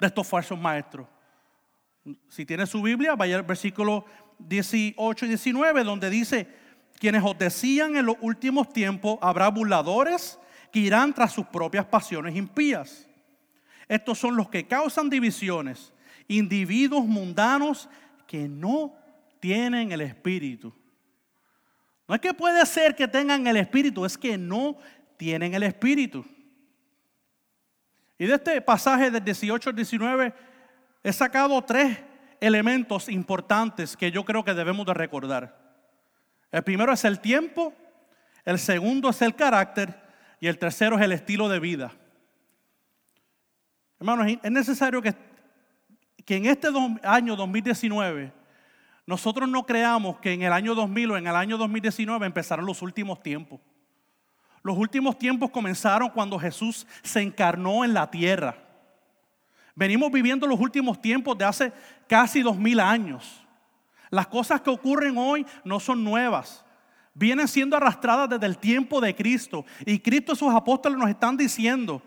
de 0.00 0.06
estos 0.06 0.26
falsos 0.26 0.58
maestros. 0.58 1.06
Si 2.30 2.46
tiene 2.46 2.64
su 2.64 2.80
Biblia, 2.80 3.16
vaya 3.16 3.36
al 3.36 3.42
versículo 3.42 4.06
18 4.38 5.26
y 5.26 5.28
19, 5.28 5.84
donde 5.84 6.08
dice, 6.08 6.48
quienes 6.98 7.22
os 7.22 7.36
decían 7.36 7.96
en 7.96 8.06
los 8.06 8.16
últimos 8.22 8.72
tiempos, 8.72 9.18
habrá 9.20 9.48
burladores 9.48 10.38
que 10.72 10.78
irán 10.78 11.12
tras 11.12 11.32
sus 11.32 11.44
propias 11.44 11.84
pasiones 11.84 12.34
impías. 12.34 13.06
Estos 13.88 14.18
son 14.18 14.36
los 14.36 14.48
que 14.48 14.66
causan 14.66 15.10
divisiones, 15.10 15.92
individuos 16.28 17.04
mundanos 17.04 17.90
que 18.26 18.48
no 18.48 18.94
tienen 19.38 19.92
el 19.92 20.00
espíritu. 20.00 20.72
No 22.12 22.16
es 22.16 22.20
que 22.20 22.34
puede 22.34 22.66
ser 22.66 22.94
que 22.94 23.08
tengan 23.08 23.46
el 23.46 23.56
espíritu, 23.56 24.04
es 24.04 24.18
que 24.18 24.36
no 24.36 24.76
tienen 25.16 25.54
el 25.54 25.62
espíritu. 25.62 26.22
Y 28.18 28.26
de 28.26 28.34
este 28.34 28.60
pasaje 28.60 29.10
del 29.10 29.24
18 29.24 29.70
al 29.70 29.76
19 29.76 30.34
he 31.02 31.10
sacado 31.14 31.62
tres 31.62 31.96
elementos 32.38 33.08
importantes 33.08 33.96
que 33.96 34.10
yo 34.10 34.26
creo 34.26 34.44
que 34.44 34.52
debemos 34.52 34.84
de 34.84 34.92
recordar. 34.92 35.58
El 36.50 36.62
primero 36.62 36.92
es 36.92 37.02
el 37.06 37.18
tiempo, 37.18 37.72
el 38.44 38.58
segundo 38.58 39.08
es 39.08 39.22
el 39.22 39.34
carácter 39.34 39.98
y 40.38 40.48
el 40.48 40.58
tercero 40.58 40.98
es 40.98 41.02
el 41.02 41.12
estilo 41.12 41.48
de 41.48 41.60
vida. 41.60 41.92
Hermanos, 43.98 44.38
es 44.42 44.52
necesario 44.52 45.00
que, 45.00 45.14
que 46.26 46.36
en 46.36 46.44
este 46.44 46.68
año 47.04 47.36
2019 47.36 48.41
nosotros 49.06 49.48
no 49.48 49.66
creamos 49.66 50.18
que 50.18 50.32
en 50.32 50.42
el 50.42 50.52
año 50.52 50.74
2000 50.74 51.10
o 51.10 51.16
en 51.16 51.26
el 51.26 51.34
año 51.34 51.58
2019 51.58 52.26
empezarán 52.26 52.66
los 52.66 52.82
últimos 52.82 53.22
tiempos. 53.22 53.60
Los 54.62 54.78
últimos 54.78 55.18
tiempos 55.18 55.50
comenzaron 55.50 56.08
cuando 56.10 56.38
Jesús 56.38 56.86
se 57.02 57.20
encarnó 57.20 57.84
en 57.84 57.94
la 57.94 58.10
tierra. 58.10 58.56
Venimos 59.74 60.12
viviendo 60.12 60.46
los 60.46 60.60
últimos 60.60 61.00
tiempos 61.00 61.36
de 61.36 61.44
hace 61.44 61.72
casi 62.06 62.42
dos 62.42 62.56
mil 62.56 62.78
años. 62.78 63.44
Las 64.10 64.28
cosas 64.28 64.60
que 64.60 64.70
ocurren 64.70 65.16
hoy 65.16 65.44
no 65.64 65.80
son 65.80 66.04
nuevas. 66.04 66.64
Vienen 67.14 67.48
siendo 67.48 67.76
arrastradas 67.76 68.28
desde 68.28 68.46
el 68.46 68.58
tiempo 68.58 69.00
de 69.00 69.14
Cristo. 69.16 69.64
Y 69.84 69.98
Cristo 69.98 70.32
y 70.32 70.36
sus 70.36 70.54
apóstoles 70.54 70.98
nos 70.98 71.08
están 71.08 71.36
diciendo, 71.36 72.02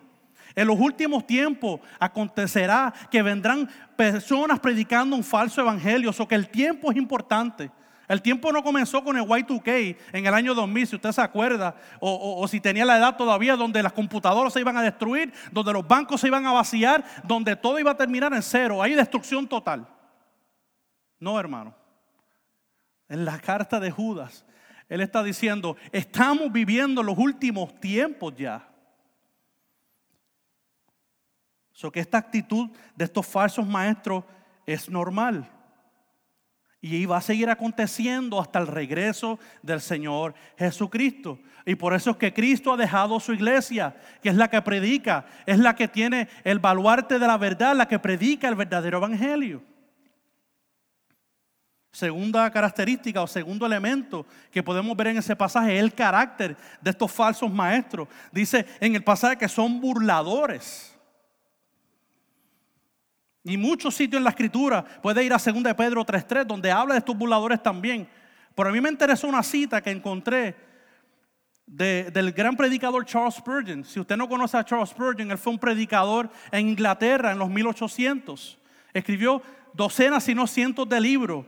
en 0.55 0.67
los 0.67 0.79
últimos 0.79 1.27
tiempos 1.27 1.81
acontecerá 1.99 2.93
que 3.11 3.21
vendrán 3.21 3.69
personas 3.95 4.59
predicando 4.59 5.15
un 5.15 5.23
falso 5.23 5.61
evangelio. 5.61 6.11
O 6.17 6.27
que 6.27 6.35
el 6.35 6.49
tiempo 6.49 6.91
es 6.91 6.97
importante. 6.97 7.69
El 8.07 8.21
tiempo 8.21 8.51
no 8.51 8.63
comenzó 8.63 9.03
con 9.03 9.17
el 9.17 9.23
Y2K 9.23 9.97
en 10.13 10.25
el 10.25 10.33
año 10.33 10.53
2000, 10.53 10.87
si 10.87 10.95
usted 10.95 11.11
se 11.11 11.21
acuerda, 11.21 11.75
o, 11.99 12.47
si 12.47 12.59
tenía 12.59 12.85
la 12.85 12.97
edad 12.97 13.17
todavía, 13.17 13.55
donde 13.55 13.81
las 13.81 13.93
computadoras 13.93 14.53
se 14.53 14.59
iban 14.59 14.77
a 14.77 14.83
destruir, 14.83 15.33
donde 15.51 15.73
los 15.73 15.87
bancos 15.87 16.21
se 16.21 16.27
iban 16.27 16.45
a 16.45 16.51
vaciar, 16.51 17.03
donde 17.23 17.55
todo 17.55 17.79
iba 17.79 17.91
a 17.91 17.97
terminar 17.97 18.31
en 18.33 18.43
cero. 18.43 18.81
Hay 18.83 18.93
destrucción 18.93 19.47
total. 19.47 19.87
No, 21.19 21.39
hermano. 21.39 21.73
En 23.09 23.25
la 23.25 23.39
carta 23.39 23.79
de 23.79 23.91
Judas, 23.91 24.45
él 24.87 25.01
está 25.01 25.23
diciendo, 25.23 25.75
estamos 25.91 26.51
viviendo 26.51 27.01
los 27.01 27.17
últimos 27.17 27.79
tiempos 27.79 28.35
ya. 28.35 28.67
So 31.75 31.91
que 31.91 31.99
esta 31.99 32.17
actitud 32.17 32.69
de 32.95 33.03
estos 33.03 33.27
falsos 33.27 33.67
maestros 33.67 34.23
es 34.65 34.89
normal. 34.89 35.51
Y 36.79 37.05
va 37.05 37.17
a 37.17 37.21
seguir 37.21 37.49
aconteciendo 37.49 38.39
hasta 38.39 38.59
el 38.59 38.67
regreso 38.67 39.39
del 39.61 39.81
Señor 39.81 40.33
Jesucristo. 40.57 41.37
Y 41.65 41.75
por 41.75 41.93
eso 41.93 42.11
es 42.11 42.17
que 42.17 42.33
Cristo 42.33 42.71
ha 42.71 42.77
dejado 42.77 43.19
su 43.19 43.33
iglesia, 43.33 43.93
que 44.21 44.29
es 44.29 44.35
la 44.35 44.49
que 44.49 44.61
predica, 44.61 45.25
es 45.45 45.59
la 45.59 45.75
que 45.75 45.89
tiene 45.89 46.29
el 46.45 46.59
baluarte 46.59 47.19
de 47.19 47.27
la 47.27 47.37
verdad, 47.37 47.75
la 47.75 47.89
que 47.89 47.99
predica 47.99 48.47
el 48.47 48.55
verdadero 48.55 48.99
evangelio. 48.99 49.61
Segunda 51.91 52.49
característica 52.51 53.21
o 53.21 53.27
segundo 53.27 53.65
elemento 53.65 54.25
que 54.49 54.63
podemos 54.63 54.95
ver 54.95 55.07
en 55.07 55.17
ese 55.17 55.35
pasaje 55.35 55.75
es 55.75 55.83
el 55.83 55.93
carácter 55.93 56.55
de 56.79 56.89
estos 56.89 57.11
falsos 57.11 57.51
maestros. 57.51 58.07
Dice 58.31 58.65
en 58.79 58.95
el 58.95 59.03
pasaje 59.03 59.37
que 59.37 59.49
son 59.49 59.81
burladores. 59.81 60.94
Y 63.45 63.57
muchos 63.57 63.93
sitios 63.93 64.17
en 64.17 64.23
la 64.23 64.31
escritura, 64.31 64.83
puede 64.83 65.23
ir 65.23 65.31
a 65.31 65.37
2 65.37 65.63
de 65.63 65.75
Pedro 65.75 66.03
3.3, 66.03 66.45
donde 66.45 66.71
habla 66.71 66.95
de 66.95 66.99
estos 66.99 67.15
burladores 67.15 67.61
también. 67.61 68.09
Pero 68.55 68.69
a 68.69 68.71
mí 68.71 68.81
me 68.81 68.89
interesó 68.89 69.27
una 69.27 69.43
cita 69.43 69.81
que 69.81 69.91
encontré 69.91 70.55
del 71.67 72.31
gran 72.31 72.57
predicador 72.57 73.05
Charles 73.05 73.35
Spurgeon. 73.35 73.83
Si 73.83 73.99
usted 73.99 74.17
no 74.17 74.27
conoce 74.27 74.57
a 74.57 74.63
Charles 74.63 74.89
Spurgeon, 74.89 75.29
él 75.29 75.37
fue 75.37 75.53
un 75.53 75.59
predicador 75.59 76.27
en 76.51 76.69
Inglaterra 76.69 77.31
en 77.31 77.37
los 77.37 77.49
1800. 77.49 78.57
Escribió 78.91 79.43
docenas, 79.73 80.27
y 80.27 80.33
no 80.33 80.47
cientos 80.47 80.89
de 80.89 80.99
libros. 80.99 81.45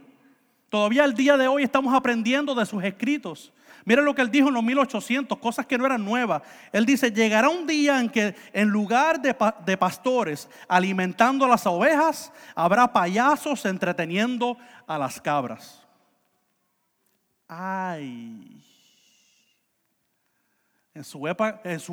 Todavía 0.69 1.03
el 1.03 1.15
día 1.15 1.35
de 1.35 1.47
hoy 1.47 1.63
estamos 1.63 1.95
aprendiendo 1.95 2.53
de 2.53 2.65
sus 2.67 2.83
escritos. 2.83 3.51
Mira 3.87 4.01
lo 4.01 4.13
que 4.13 4.21
él 4.21 4.29
dijo 4.29 4.49
en 4.49 4.53
los 4.53 4.63
1800, 4.65 5.37
cosas 5.37 5.65
que 5.65 5.77
no 5.77 5.85
eran 5.85 6.03
nuevas. 6.03 6.41
Él 6.73 6.85
dice, 6.85 7.09
llegará 7.09 7.47
un 7.47 7.65
día 7.65 8.01
en 8.01 8.09
que 8.09 8.35
en 8.51 8.67
lugar 8.67 9.21
de, 9.21 9.77
pastores 9.77 10.49
alimentando 10.67 11.45
a 11.45 11.47
las 11.47 11.65
ovejas, 11.65 12.33
habrá 12.53 12.91
payasos 12.91 13.65
entreteniendo 13.65 14.57
a 14.85 14.97
las 14.97 15.21
cabras. 15.21 15.87
Ay. 17.47 18.61
En 20.93 21.05
su, 21.05 21.25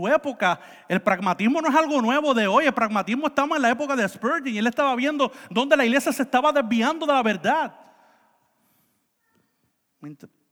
época, 0.09 0.59
el 0.89 1.01
pragmatismo 1.01 1.61
no 1.61 1.69
es 1.69 1.77
algo 1.77 2.03
nuevo 2.03 2.35
de 2.35 2.49
hoy. 2.49 2.67
El 2.67 2.75
pragmatismo 2.75 3.29
estamos 3.29 3.55
en 3.55 3.63
la 3.63 3.71
época 3.71 3.95
de 3.95 4.09
Spurgeon 4.09 4.49
y 4.49 4.59
él 4.59 4.67
estaba 4.67 4.97
viendo 4.97 5.31
dónde 5.49 5.77
la 5.77 5.85
iglesia 5.85 6.11
se 6.11 6.25
estaba 6.25 6.51
desviando 6.51 7.07
de 7.07 7.13
la 7.13 7.23
verdad 7.23 7.73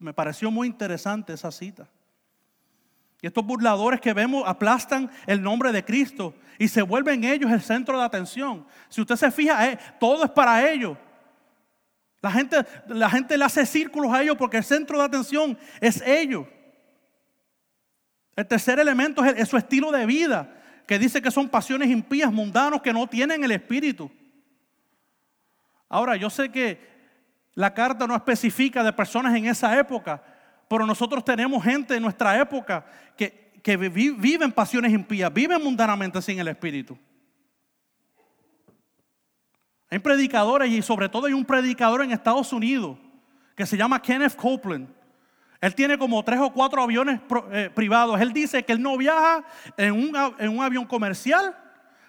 me 0.03 0.13
pareció 0.13 0.51
muy 0.51 0.67
interesante 0.67 1.33
esa 1.33 1.51
cita. 1.51 1.89
Y 3.21 3.27
estos 3.29 3.45
burladores 3.45 4.01
que 4.01 4.13
vemos 4.13 4.43
aplastan 4.47 5.09
el 5.27 5.41
nombre 5.41 5.71
de 5.71 5.85
Cristo 5.85 6.35
y 6.59 6.67
se 6.67 6.83
vuelven 6.83 7.23
ellos 7.23 7.53
el 7.53 7.63
centro 7.63 7.97
de 7.97 8.05
atención. 8.05 8.67
Si 8.89 9.01
usted 9.01 9.15
se 9.15 9.31
fija, 9.31 9.71
eh, 9.71 9.79
todo 10.01 10.25
es 10.25 10.31
para 10.31 10.69
ellos. 10.69 10.99
La 12.21 12.33
gente, 12.33 12.67
la 12.89 13.09
gente 13.09 13.39
le 13.39 13.45
hace 13.45 13.65
círculos 13.65 14.13
a 14.13 14.23
ellos 14.23 14.37
porque 14.37 14.57
el 14.57 14.65
centro 14.65 14.99
de 14.99 15.05
atención 15.05 15.57
es 15.81 16.03
ellos. 16.03 16.47
El 18.35 18.47
tercer 18.47 18.81
elemento 18.81 19.25
es, 19.25 19.39
es 19.39 19.49
su 19.49 19.57
estilo 19.57 19.93
de 19.93 20.05
vida, 20.05 20.53
que 20.87 20.99
dice 20.99 21.23
que 21.23 21.31
son 21.31 21.49
pasiones 21.49 21.91
impías, 21.91 22.33
mundanos, 22.33 22.83
que 22.83 22.93
no 22.93 23.07
tienen 23.07 23.45
el 23.45 23.53
espíritu. 23.53 24.11
Ahora, 25.89 26.17
yo 26.17 26.31
sé 26.31 26.51
que 26.51 26.92
la 27.55 27.75
carta 27.75 28.07
no 28.07 28.15
especifica 28.15 28.83
de 28.83 28.93
personas 28.93 29.35
en 29.35 29.47
esa 29.47 29.79
época, 29.79 30.23
pero 30.69 30.87
nosotros 30.87 31.25
tenemos 31.25 31.63
gente 31.63 31.95
en 31.95 32.03
nuestra 32.03 32.41
época 32.41 32.85
que, 33.17 33.53
que 33.63 33.77
viven 33.77 34.53
pasiones 34.53 34.93
impías, 34.93 35.33
viven 35.33 35.63
mundanamente 35.63 36.21
sin 36.23 36.39
el 36.39 36.49
Espíritu. 36.49 36.99
Hay 39.91 39.99
predicadores 39.99 40.71
y 40.71 40.81
sobre 40.81 41.09
todo 41.11 41.27
hay 41.27 41.35
un 41.35 41.45
predicador 41.45 42.03
en 42.03 42.13
Estados 42.13 42.53
Unidos 42.55 42.97
que 43.55 43.67
se 43.67 43.77
llama 43.77 44.01
Kenneth 44.01 44.35
Copeland. 44.35 44.89
Él 45.61 45.75
tiene 45.75 45.99
como 45.99 46.25
tres 46.25 46.41
o 46.41 46.51
cuatro 46.51 46.83
aviones 46.83 47.21
eh, 47.53 47.71
privados. 47.75 48.19
Él 48.21 48.33
dice 48.33 48.65
que 48.65 48.73
él 48.73 48.83
no 48.83 48.97
viaja 48.97 49.45
en 49.77 49.93
un, 49.93 50.35
en 50.39 50.49
un 50.49 50.63
avión 50.65 50.87
comercial 50.87 51.55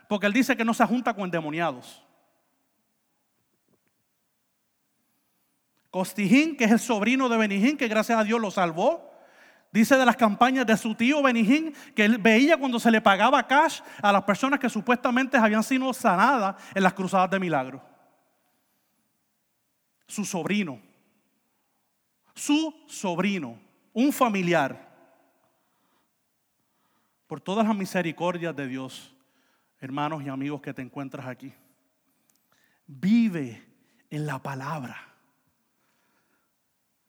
porque 0.07 0.27
él 0.27 0.33
dice 0.33 0.55
que 0.55 0.63
no 0.63 0.73
se 0.73 0.85
junta 0.85 1.13
con 1.13 1.25
endemoniados. 1.25 2.02
Costijín, 5.93 6.57
que 6.57 6.63
es 6.63 6.71
el 6.71 6.79
sobrino 6.79 7.29
de 7.29 7.37
Benijín, 7.37 7.77
que 7.77 7.87
gracias 7.87 8.17
a 8.17 8.23
Dios 8.23 8.41
lo 8.41 8.49
salvó. 8.49 9.13
Dice 9.71 9.95
de 9.95 10.07
las 10.07 10.15
campañas 10.15 10.65
de 10.65 10.75
su 10.75 10.95
tío 10.95 11.21
Benijín 11.21 11.71
que 11.95 12.03
él 12.03 12.17
veía 12.17 12.57
cuando 12.57 12.79
se 12.79 12.89
le 12.89 12.99
pagaba 12.99 13.45
cash 13.45 13.81
a 14.01 14.11
las 14.11 14.23
personas 14.23 14.59
que 14.59 14.71
supuestamente 14.71 15.37
habían 15.37 15.61
sido 15.61 15.93
sanadas 15.93 16.55
en 16.73 16.81
las 16.81 16.93
cruzadas 16.93 17.29
de 17.29 17.39
milagro. 17.39 17.79
Su 20.07 20.25
sobrino. 20.25 20.81
Su 22.33 22.73
sobrino. 22.87 23.59
Un 23.93 24.11
familiar. 24.11 24.89
Por 27.27 27.39
todas 27.39 27.67
las 27.67 27.75
misericordias 27.75 28.55
de 28.55 28.67
Dios, 28.67 29.13
hermanos 29.79 30.23
y 30.23 30.29
amigos 30.29 30.59
que 30.59 30.73
te 30.73 30.81
encuentras 30.81 31.27
aquí. 31.27 31.53
Vive 32.87 33.63
en 34.09 34.25
la 34.25 34.39
palabra 34.39 35.12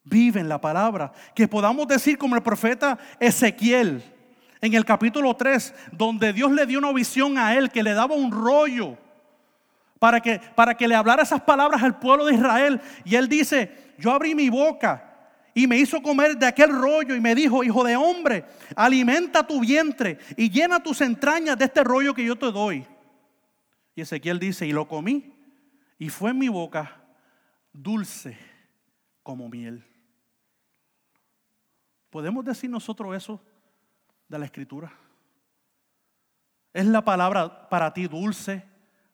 vive 0.05 0.41
en 0.41 0.49
la 0.49 0.61
palabra. 0.61 1.13
Que 1.35 1.49
podamos 1.49 1.89
decir 1.89 2.17
como 2.17 2.37
el 2.37 2.43
profeta 2.43 2.99
Ezequiel 3.19 4.03
en 4.61 4.75
el 4.75 4.85
capítulo 4.85 5.35
3, 5.35 5.75
donde 5.93 6.33
Dios 6.33 6.53
le 6.53 6.67
dio 6.67 6.79
una 6.79 6.93
visión 6.93 7.37
a 7.37 7.55
él 7.55 7.71
que 7.71 7.83
le 7.83 7.93
daba 7.93 8.15
un 8.15 8.31
rollo 8.31 8.97
para 9.99 10.21
que, 10.21 10.41
para 10.55 10.75
que 10.75 10.89
le 10.89 10.95
hablara 10.95 11.23
esas 11.23 11.43
palabras 11.43 11.83
al 11.83 11.99
pueblo 11.99 12.27
de 12.27 12.35
Israel. 12.35 12.81
Y 13.05 13.15
él 13.15 13.29
dice, 13.29 13.95
yo 13.99 14.11
abrí 14.11 14.35
mi 14.35 14.49
boca 14.49 15.11
y 15.55 15.67
me 15.67 15.79
hizo 15.79 16.03
comer 16.03 16.37
de 16.37 16.47
aquel 16.47 16.71
rollo 16.71 17.15
y 17.15 17.21
me 17.21 17.35
dijo, 17.35 17.63
hijo 17.63 17.85
de 17.85 17.97
hombre, 17.97 18.45
alimenta 18.75 19.47
tu 19.47 19.61
vientre 19.61 20.19
y 20.37 20.51
llena 20.51 20.83
tus 20.83 21.01
entrañas 21.01 21.57
de 21.57 21.67
este 21.67 21.85
rollo 21.85 22.15
que 22.15 22.25
yo 22.25 22.37
te 22.37 22.51
doy. 22.51 22.87
Y 23.95 24.01
Ezequiel 24.01 24.39
dice, 24.39 24.67
y 24.67 24.73
lo 24.73 24.89
comí 24.89 25.33
y 25.99 26.09
fue 26.09 26.31
en 26.31 26.39
mi 26.39 26.49
boca 26.49 27.01
dulce 27.73 28.37
como 29.23 29.49
miel. 29.49 29.85
¿Podemos 32.14 32.44
decir 32.44 32.71
nosotros 32.71 33.16
eso 33.16 33.42
de 34.28 34.38
la 34.38 34.44
escritura? 34.44 34.92
¿Es 36.73 36.87
la 36.87 37.04
palabra 37.04 37.68
para 37.68 37.92
ti 37.92 38.06
dulce 38.06 38.64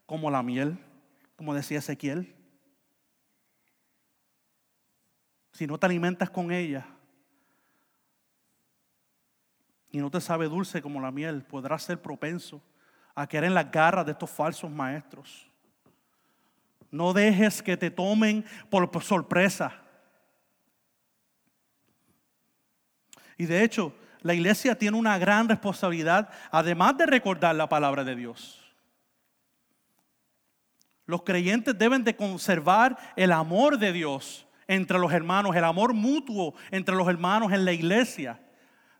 como 0.05 0.31
la 0.31 0.43
miel, 0.43 0.79
como 1.35 1.55
decía 1.55 1.79
Ezequiel? 1.79 2.37
Si 5.55 5.67
no 5.67 5.79
te 5.79 5.87
alimentas 5.87 6.29
con 6.29 6.53
ella 6.53 6.87
y 9.91 9.97
no 9.97 10.11
te 10.11 10.21
sabe 10.21 10.47
dulce 10.47 10.83
como 10.83 11.01
la 11.01 11.11
miel, 11.11 11.43
podrás 11.43 11.85
ser 11.85 12.03
propenso 12.03 12.61
a 13.15 13.27
quedar 13.27 13.45
en 13.45 13.55
las 13.55 13.71
garras 13.71 14.05
de 14.05 14.13
estos 14.13 14.29
falsos 14.29 14.71
maestros. 14.71 15.51
No 16.91 17.15
dejes 17.15 17.63
que 17.63 17.79
te 17.79 17.91
tomen 17.91 18.45
por 18.69 19.03
sorpresa. 19.03 19.90
Y 23.41 23.47
de 23.47 23.65
hecho, 23.65 23.95
la 24.21 24.35
iglesia 24.35 24.75
tiene 24.75 24.99
una 24.99 25.17
gran 25.17 25.49
responsabilidad, 25.49 26.29
además 26.51 26.99
de 26.99 27.07
recordar 27.07 27.57
la 27.57 27.71
palabra 27.71 28.05
de 28.05 28.15
Dios. 28.15 28.61
Los 31.07 31.23
creyentes 31.23 31.79
deben 31.79 32.05
de 32.05 32.15
conservar 32.15 32.99
el 33.17 33.33
amor 33.33 33.79
de 33.79 33.95
Dios 33.95 34.47
entre 34.67 34.99
los 34.99 35.11
hermanos, 35.11 35.57
el 35.57 35.65
amor 35.65 35.95
mutuo 35.95 36.53
entre 36.71 36.95
los 36.95 37.09
hermanos 37.09 37.51
en 37.51 37.65
la 37.65 37.73
iglesia. 37.73 38.39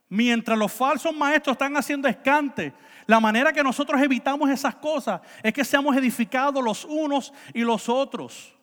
Mientras 0.09 0.57
los 0.57 0.71
falsos 0.71 1.15
maestros 1.15 1.53
están 1.53 1.77
haciendo 1.77 2.07
escante, 2.07 2.73
la 3.05 3.19
manera 3.19 3.53
que 3.53 3.61
nosotros 3.61 4.01
evitamos 4.01 4.49
esas 4.49 4.73
cosas 4.73 5.21
es 5.43 5.53
que 5.53 5.63
seamos 5.63 5.95
edificados 5.95 6.63
los 6.63 6.83
unos 6.83 7.31
y 7.53 7.61
los 7.61 7.87
otros. 7.87 8.55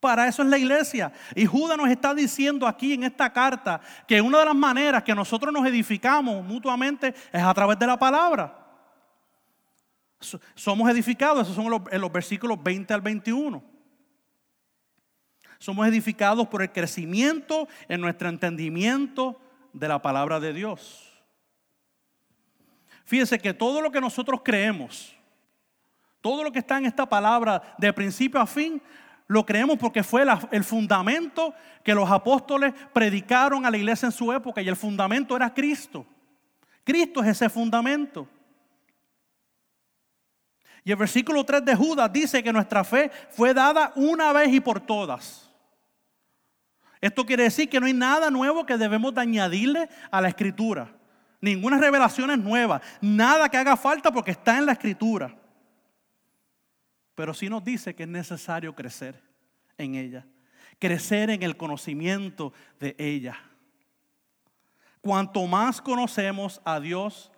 Para 0.00 0.28
eso 0.28 0.42
es 0.42 0.48
la 0.48 0.58
iglesia. 0.58 1.12
Y 1.34 1.44
Judas 1.44 1.76
nos 1.76 1.88
está 1.88 2.14
diciendo 2.14 2.66
aquí 2.66 2.92
en 2.92 3.02
esta 3.02 3.32
carta 3.32 3.80
que 4.06 4.20
una 4.20 4.38
de 4.38 4.44
las 4.44 4.54
maneras 4.54 5.02
que 5.02 5.14
nosotros 5.14 5.52
nos 5.52 5.66
edificamos 5.66 6.44
mutuamente 6.44 7.14
es 7.32 7.42
a 7.42 7.52
través 7.52 7.78
de 7.78 7.86
la 7.86 7.98
palabra. 7.98 8.66
Somos 10.54 10.88
edificados, 10.90 11.42
esos 11.42 11.54
son 11.54 11.70
los, 11.70 12.12
versículos 12.12 12.62
20 12.62 12.94
al 12.94 13.00
21. 13.00 13.62
Somos 15.58 15.86
edificados 15.88 16.46
por 16.46 16.62
el 16.62 16.70
crecimiento 16.70 17.68
en 17.88 18.00
nuestro 18.00 18.28
entendimiento 18.28 19.40
de 19.72 19.88
la 19.88 20.00
palabra 20.00 20.38
de 20.38 20.52
Dios. 20.52 21.04
Fíjense 23.04 23.38
que 23.38 23.54
todo 23.54 23.80
lo 23.80 23.90
que 23.90 24.00
nosotros 24.00 24.42
creemos, 24.44 25.16
todo 26.20 26.44
lo 26.44 26.52
que 26.52 26.60
está 26.60 26.78
en 26.78 26.86
esta 26.86 27.08
palabra 27.08 27.74
de 27.78 27.92
principio 27.92 28.40
a 28.40 28.46
fin, 28.46 28.82
lo 29.28 29.44
creemos 29.44 29.76
porque 29.76 30.02
fue 30.02 30.26
el 30.50 30.64
fundamento 30.64 31.54
que 31.84 31.94
los 31.94 32.10
apóstoles 32.10 32.72
predicaron 32.94 33.66
a 33.66 33.70
la 33.70 33.76
iglesia 33.76 34.06
en 34.06 34.12
su 34.12 34.32
época 34.32 34.62
y 34.62 34.68
el 34.68 34.76
fundamento 34.76 35.36
era 35.36 35.52
Cristo. 35.52 36.06
Cristo 36.82 37.22
es 37.22 37.28
ese 37.28 37.50
fundamento. 37.50 38.26
Y 40.82 40.90
el 40.90 40.96
versículo 40.96 41.44
3 41.44 41.62
de 41.62 41.74
Judas 41.74 42.10
dice 42.10 42.42
que 42.42 42.54
nuestra 42.54 42.82
fe 42.82 43.10
fue 43.30 43.52
dada 43.52 43.92
una 43.96 44.32
vez 44.32 44.50
y 44.50 44.60
por 44.60 44.80
todas. 44.80 45.50
Esto 46.98 47.26
quiere 47.26 47.42
decir 47.42 47.68
que 47.68 47.78
no 47.78 47.86
hay 47.86 47.92
nada 47.92 48.30
nuevo 48.30 48.64
que 48.64 48.78
debemos 48.78 49.14
de 49.14 49.20
añadirle 49.20 49.90
a 50.10 50.22
la 50.22 50.28
escritura. 50.28 50.88
Ninguna 51.42 51.76
revelación 51.76 52.30
es 52.30 52.38
nueva. 52.38 52.80
Nada 53.02 53.50
que 53.50 53.58
haga 53.58 53.76
falta 53.76 54.10
porque 54.10 54.30
está 54.30 54.56
en 54.56 54.64
la 54.64 54.72
escritura 54.72 55.36
pero 57.18 57.34
sí 57.34 57.48
nos 57.48 57.64
dice 57.64 57.96
que 57.96 58.04
es 58.04 58.08
necesario 58.08 58.76
crecer 58.76 59.20
en 59.76 59.96
ella, 59.96 60.24
crecer 60.78 61.30
en 61.30 61.42
el 61.42 61.56
conocimiento 61.56 62.52
de 62.78 62.94
ella. 62.96 63.36
Cuanto 65.00 65.44
más 65.48 65.82
conocemos 65.82 66.60
a 66.64 66.78
Dios, 66.78 67.32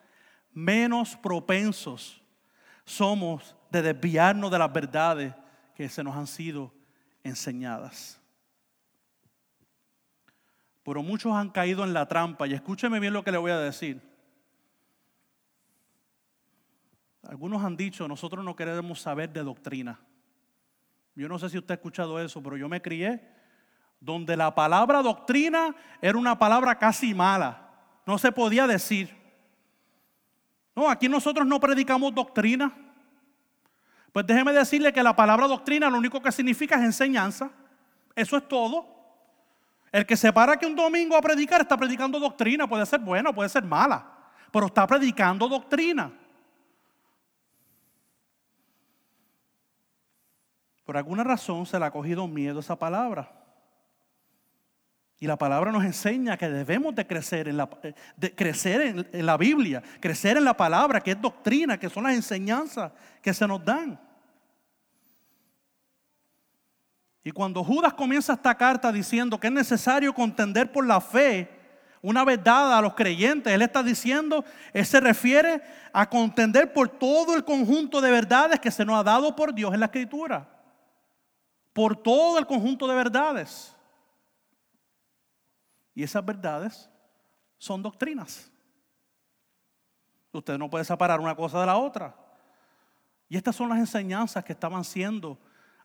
menos 0.52 1.16
propensos 1.16 2.22
somos 2.84 3.56
de 3.70 3.80
desviarnos 3.80 4.50
de 4.50 4.58
las 4.58 4.70
verdades 4.70 5.34
que 5.74 5.88
se 5.88 6.04
nos 6.04 6.14
han 6.14 6.26
sido 6.26 6.74
enseñadas. 7.24 8.20
Pero 10.82 11.02
muchos 11.02 11.32
han 11.32 11.48
caído 11.48 11.84
en 11.84 11.94
la 11.94 12.06
trampa 12.06 12.46
y 12.46 12.52
escúcheme 12.52 13.00
bien 13.00 13.14
lo 13.14 13.24
que 13.24 13.32
le 13.32 13.38
voy 13.38 13.52
a 13.52 13.58
decir. 13.58 14.09
Algunos 17.22 17.62
han 17.62 17.76
dicho, 17.76 18.08
nosotros 18.08 18.44
no 18.44 18.56
queremos 18.56 19.00
saber 19.00 19.30
de 19.30 19.42
doctrina. 19.42 20.00
Yo 21.14 21.28
no 21.28 21.38
sé 21.38 21.50
si 21.50 21.58
usted 21.58 21.72
ha 21.72 21.74
escuchado 21.74 22.18
eso, 22.18 22.42
pero 22.42 22.56
yo 22.56 22.68
me 22.68 22.80
crié 22.80 23.20
donde 24.00 24.36
la 24.36 24.54
palabra 24.54 25.02
doctrina 25.02 25.74
era 26.00 26.16
una 26.16 26.38
palabra 26.38 26.78
casi 26.78 27.14
mala. 27.14 27.68
No 28.06 28.18
se 28.18 28.32
podía 28.32 28.66
decir. 28.66 29.14
No, 30.74 30.88
aquí 30.88 31.08
nosotros 31.08 31.46
no 31.46 31.60
predicamos 31.60 32.14
doctrina. 32.14 32.72
Pues 34.12 34.26
déjeme 34.26 34.52
decirle 34.52 34.92
que 34.92 35.02
la 35.02 35.14
palabra 35.14 35.46
doctrina 35.46 35.90
lo 35.90 35.98
único 35.98 36.22
que 36.22 36.32
significa 36.32 36.76
es 36.76 36.82
enseñanza. 36.82 37.50
Eso 38.14 38.36
es 38.36 38.48
todo. 38.48 38.88
El 39.92 40.06
que 40.06 40.16
se 40.16 40.32
para 40.32 40.56
que 40.56 40.66
un 40.66 40.74
domingo 40.74 41.16
a 41.16 41.20
predicar 41.20 41.60
está 41.60 41.76
predicando 41.76 42.18
doctrina. 42.18 42.66
Puede 42.66 42.86
ser 42.86 43.00
buena, 43.00 43.32
puede 43.32 43.48
ser 43.48 43.64
mala, 43.64 44.06
pero 44.50 44.66
está 44.66 44.86
predicando 44.86 45.46
doctrina. 45.48 46.10
Por 50.90 50.96
alguna 50.96 51.22
razón 51.22 51.66
se 51.66 51.78
le 51.78 51.84
ha 51.84 51.90
cogido 51.92 52.26
miedo 52.26 52.58
esa 52.58 52.74
palabra. 52.74 53.30
Y 55.20 55.28
la 55.28 55.36
palabra 55.36 55.70
nos 55.70 55.84
enseña 55.84 56.36
que 56.36 56.48
debemos 56.48 56.96
de 56.96 57.06
crecer 57.06 57.46
en 57.46 57.58
la, 57.58 57.70
de 58.16 58.34
crecer 58.34 59.06
en, 59.12 59.24
la 59.24 59.36
Biblia, 59.36 59.84
crecer 60.00 60.36
en 60.36 60.44
la 60.44 60.56
palabra, 60.56 61.00
que 61.00 61.12
es 61.12 61.20
doctrina, 61.20 61.78
que 61.78 61.88
son 61.88 62.02
las 62.02 62.14
enseñanzas 62.14 62.90
que 63.22 63.32
se 63.32 63.46
nos 63.46 63.64
dan. 63.64 64.00
Y 67.22 67.30
cuando 67.30 67.62
Judas 67.62 67.94
comienza 67.94 68.32
esta 68.32 68.56
carta 68.56 68.90
diciendo 68.90 69.38
que 69.38 69.46
es 69.46 69.52
necesario 69.52 70.12
contender 70.12 70.72
por 70.72 70.84
la 70.84 71.00
fe, 71.00 71.48
una 72.02 72.24
vez 72.24 72.42
dada 72.42 72.78
a 72.78 72.82
los 72.82 72.94
creyentes, 72.94 73.52
él 73.52 73.62
está 73.62 73.84
diciendo, 73.84 74.44
él 74.72 74.84
se 74.84 74.98
refiere 74.98 75.62
a 75.92 76.10
contender 76.10 76.72
por 76.72 76.88
todo 76.88 77.36
el 77.36 77.44
conjunto 77.44 78.00
de 78.00 78.10
verdades 78.10 78.58
que 78.58 78.72
se 78.72 78.84
nos 78.84 78.98
ha 78.98 79.04
dado 79.04 79.36
por 79.36 79.54
Dios 79.54 79.72
en 79.72 79.78
la 79.78 79.86
Escritura 79.86 80.48
por 81.80 81.96
todo 81.96 82.38
el 82.38 82.46
conjunto 82.46 82.86
de 82.86 82.94
verdades. 82.94 83.74
Y 85.94 86.02
esas 86.02 86.22
verdades 86.22 86.90
son 87.56 87.82
doctrinas. 87.82 88.52
Usted 90.30 90.58
no 90.58 90.68
puede 90.68 90.84
separar 90.84 91.20
una 91.20 91.34
cosa 91.34 91.58
de 91.58 91.64
la 91.64 91.78
otra. 91.78 92.14
Y 93.30 93.36
estas 93.38 93.56
son 93.56 93.70
las 93.70 93.78
enseñanzas 93.78 94.44
que 94.44 94.52
estaban 94.52 94.84
siendo 94.84 95.38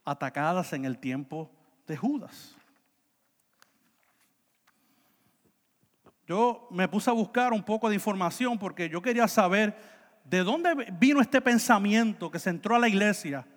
atacadas 0.04 0.74
en 0.74 0.84
el 0.84 0.98
tiempo 0.98 1.50
de 1.88 1.96
Judas. 1.96 2.54
Yo 6.28 6.68
me 6.72 6.90
puse 6.90 7.10
a 7.10 7.14
buscar 7.14 7.54
un 7.54 7.64
poco 7.64 7.88
de 7.88 7.96
información 7.96 8.60
porque 8.60 8.90
yo 8.90 9.02
quería 9.02 9.30
saber 9.30 9.78
de 10.26 10.44
dónde 10.44 10.92
vino 11.00 11.22
este 11.22 11.40
pensamiento 11.40 12.30
que 12.30 12.40
se 12.40 12.50
entró 12.50 12.76
a 12.76 12.80
la 12.80 12.90
iglesia, 12.90 13.48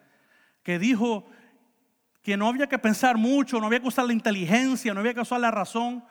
que 0.62 0.78
dijo, 0.78 1.28
que 2.22 2.36
no 2.36 2.48
había 2.48 2.66
que 2.66 2.78
pensar 2.78 3.16
mucho, 3.16 3.60
no 3.60 3.66
había 3.66 3.80
que 3.80 3.88
usar 3.88 4.06
la 4.06 4.12
inteligencia, 4.12 4.92
no 4.92 5.00
había 5.00 5.14
que 5.14 5.20
usar 5.20 5.40
la 5.40 5.50
razón. 5.50 6.04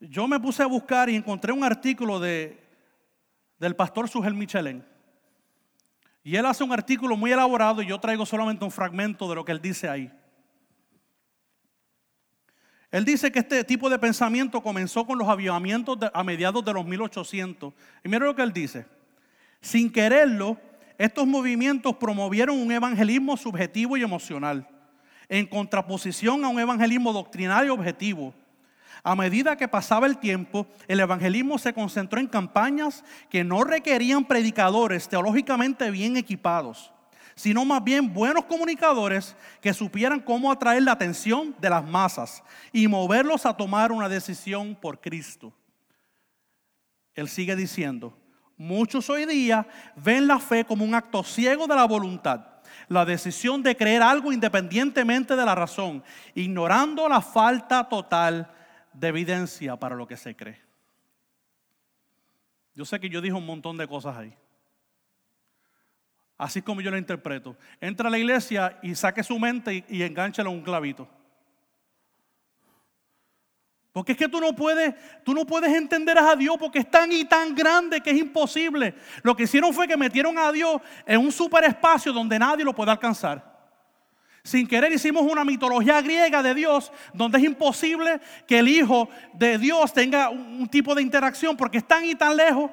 Yo 0.00 0.26
me 0.26 0.40
puse 0.40 0.62
a 0.62 0.66
buscar 0.66 1.08
y 1.08 1.16
encontré 1.16 1.52
un 1.52 1.64
artículo 1.64 2.18
de, 2.18 2.60
del 3.58 3.76
pastor 3.76 4.08
Sugel 4.08 4.34
Michelin. 4.34 4.84
Y 6.24 6.36
él 6.36 6.46
hace 6.46 6.64
un 6.64 6.72
artículo 6.72 7.16
muy 7.16 7.32
elaborado 7.32 7.82
y 7.82 7.86
yo 7.86 7.98
traigo 7.98 8.24
solamente 8.24 8.64
un 8.64 8.70
fragmento 8.70 9.28
de 9.28 9.34
lo 9.34 9.44
que 9.44 9.52
él 9.52 9.60
dice 9.60 9.88
ahí. 9.88 10.10
Él 12.90 13.04
dice 13.04 13.32
que 13.32 13.38
este 13.38 13.64
tipo 13.64 13.88
de 13.88 13.98
pensamiento 13.98 14.62
comenzó 14.62 15.06
con 15.06 15.18
los 15.18 15.28
avivamientos 15.28 15.98
a 16.12 16.22
mediados 16.22 16.64
de 16.64 16.72
los 16.72 16.84
1800. 16.84 17.72
Y 18.04 18.08
mira 18.08 18.26
lo 18.26 18.36
que 18.36 18.42
él 18.42 18.52
dice. 18.52 18.86
Sin 19.60 19.90
quererlo, 19.90 20.58
estos 20.98 21.26
movimientos 21.26 21.96
promovieron 21.96 22.58
un 22.58 22.70
evangelismo 22.70 23.36
subjetivo 23.36 23.96
y 23.96 24.02
emocional 24.02 24.68
en 25.32 25.46
contraposición 25.46 26.44
a 26.44 26.48
un 26.48 26.60
evangelismo 26.60 27.10
doctrinario 27.10 27.72
objetivo. 27.72 28.34
A 29.02 29.16
medida 29.16 29.56
que 29.56 29.66
pasaba 29.66 30.06
el 30.06 30.18
tiempo, 30.18 30.66
el 30.86 31.00
evangelismo 31.00 31.56
se 31.56 31.72
concentró 31.72 32.20
en 32.20 32.26
campañas 32.26 33.02
que 33.30 33.42
no 33.42 33.64
requerían 33.64 34.26
predicadores 34.26 35.08
teológicamente 35.08 35.90
bien 35.90 36.18
equipados, 36.18 36.92
sino 37.34 37.64
más 37.64 37.82
bien 37.82 38.12
buenos 38.12 38.44
comunicadores 38.44 39.34
que 39.62 39.72
supieran 39.72 40.20
cómo 40.20 40.52
atraer 40.52 40.82
la 40.82 40.92
atención 40.92 41.56
de 41.58 41.70
las 41.70 41.82
masas 41.82 42.42
y 42.70 42.86
moverlos 42.86 43.46
a 43.46 43.56
tomar 43.56 43.90
una 43.90 44.10
decisión 44.10 44.74
por 44.74 45.00
Cristo. 45.00 45.50
Él 47.14 47.26
sigue 47.26 47.56
diciendo, 47.56 48.14
muchos 48.58 49.08
hoy 49.08 49.24
día 49.24 49.66
ven 49.96 50.26
la 50.26 50.38
fe 50.38 50.66
como 50.66 50.84
un 50.84 50.94
acto 50.94 51.24
ciego 51.24 51.66
de 51.66 51.74
la 51.74 51.86
voluntad 51.86 52.51
la 52.88 53.04
decisión 53.04 53.62
de 53.62 53.76
creer 53.76 54.02
algo 54.02 54.32
independientemente 54.32 55.36
de 55.36 55.44
la 55.44 55.54
razón, 55.54 56.02
ignorando 56.34 57.08
la 57.08 57.20
falta 57.20 57.88
total 57.88 58.50
de 58.92 59.08
evidencia 59.08 59.76
para 59.76 59.96
lo 59.96 60.06
que 60.06 60.16
se 60.16 60.36
cree. 60.36 60.60
Yo 62.74 62.84
sé 62.84 62.98
que 63.00 63.08
yo 63.08 63.20
dije 63.20 63.34
un 63.34 63.46
montón 63.46 63.76
de 63.76 63.86
cosas 63.86 64.16
ahí. 64.16 64.34
Así 66.38 66.62
como 66.62 66.80
yo 66.80 66.90
lo 66.90 66.98
interpreto. 66.98 67.56
Entra 67.80 68.08
a 68.08 68.10
la 68.10 68.18
iglesia 68.18 68.78
y 68.82 68.94
saque 68.94 69.22
su 69.22 69.38
mente 69.38 69.74
y, 69.74 69.84
y 69.88 70.02
a 70.02 70.48
un 70.48 70.62
clavito. 70.62 71.08
Porque 73.92 74.12
es 74.12 74.18
que 74.18 74.28
tú 74.28 74.40
no 74.40 74.54
puedes, 74.56 74.94
tú 75.22 75.34
no 75.34 75.44
puedes 75.44 75.70
entender 75.74 76.18
a 76.18 76.34
Dios 76.34 76.56
porque 76.58 76.78
es 76.78 76.90
tan 76.90 77.12
y 77.12 77.26
tan 77.26 77.54
grande 77.54 78.00
que 78.00 78.10
es 78.10 78.16
imposible. 78.16 78.94
Lo 79.22 79.36
que 79.36 79.42
hicieron 79.42 79.74
fue 79.74 79.86
que 79.86 79.98
metieron 79.98 80.38
a 80.38 80.50
Dios 80.50 80.80
en 81.04 81.20
un 81.20 81.30
superespacio 81.30 82.12
donde 82.12 82.38
nadie 82.38 82.64
lo 82.64 82.74
puede 82.74 82.90
alcanzar. 82.90 83.52
Sin 84.42 84.66
querer 84.66 84.92
hicimos 84.92 85.22
una 85.22 85.44
mitología 85.44 86.00
griega 86.00 86.42
de 86.42 86.54
Dios 86.54 86.90
donde 87.12 87.38
es 87.38 87.44
imposible 87.44 88.20
que 88.46 88.58
el 88.58 88.68
Hijo 88.68 89.08
de 89.34 89.58
Dios 89.58 89.92
tenga 89.92 90.30
un, 90.30 90.66
tipo 90.68 90.94
de 90.94 91.02
interacción 91.02 91.56
porque 91.56 91.78
es 91.78 91.86
tan 91.86 92.04
y 92.04 92.14
tan 92.14 92.36
lejos 92.36 92.70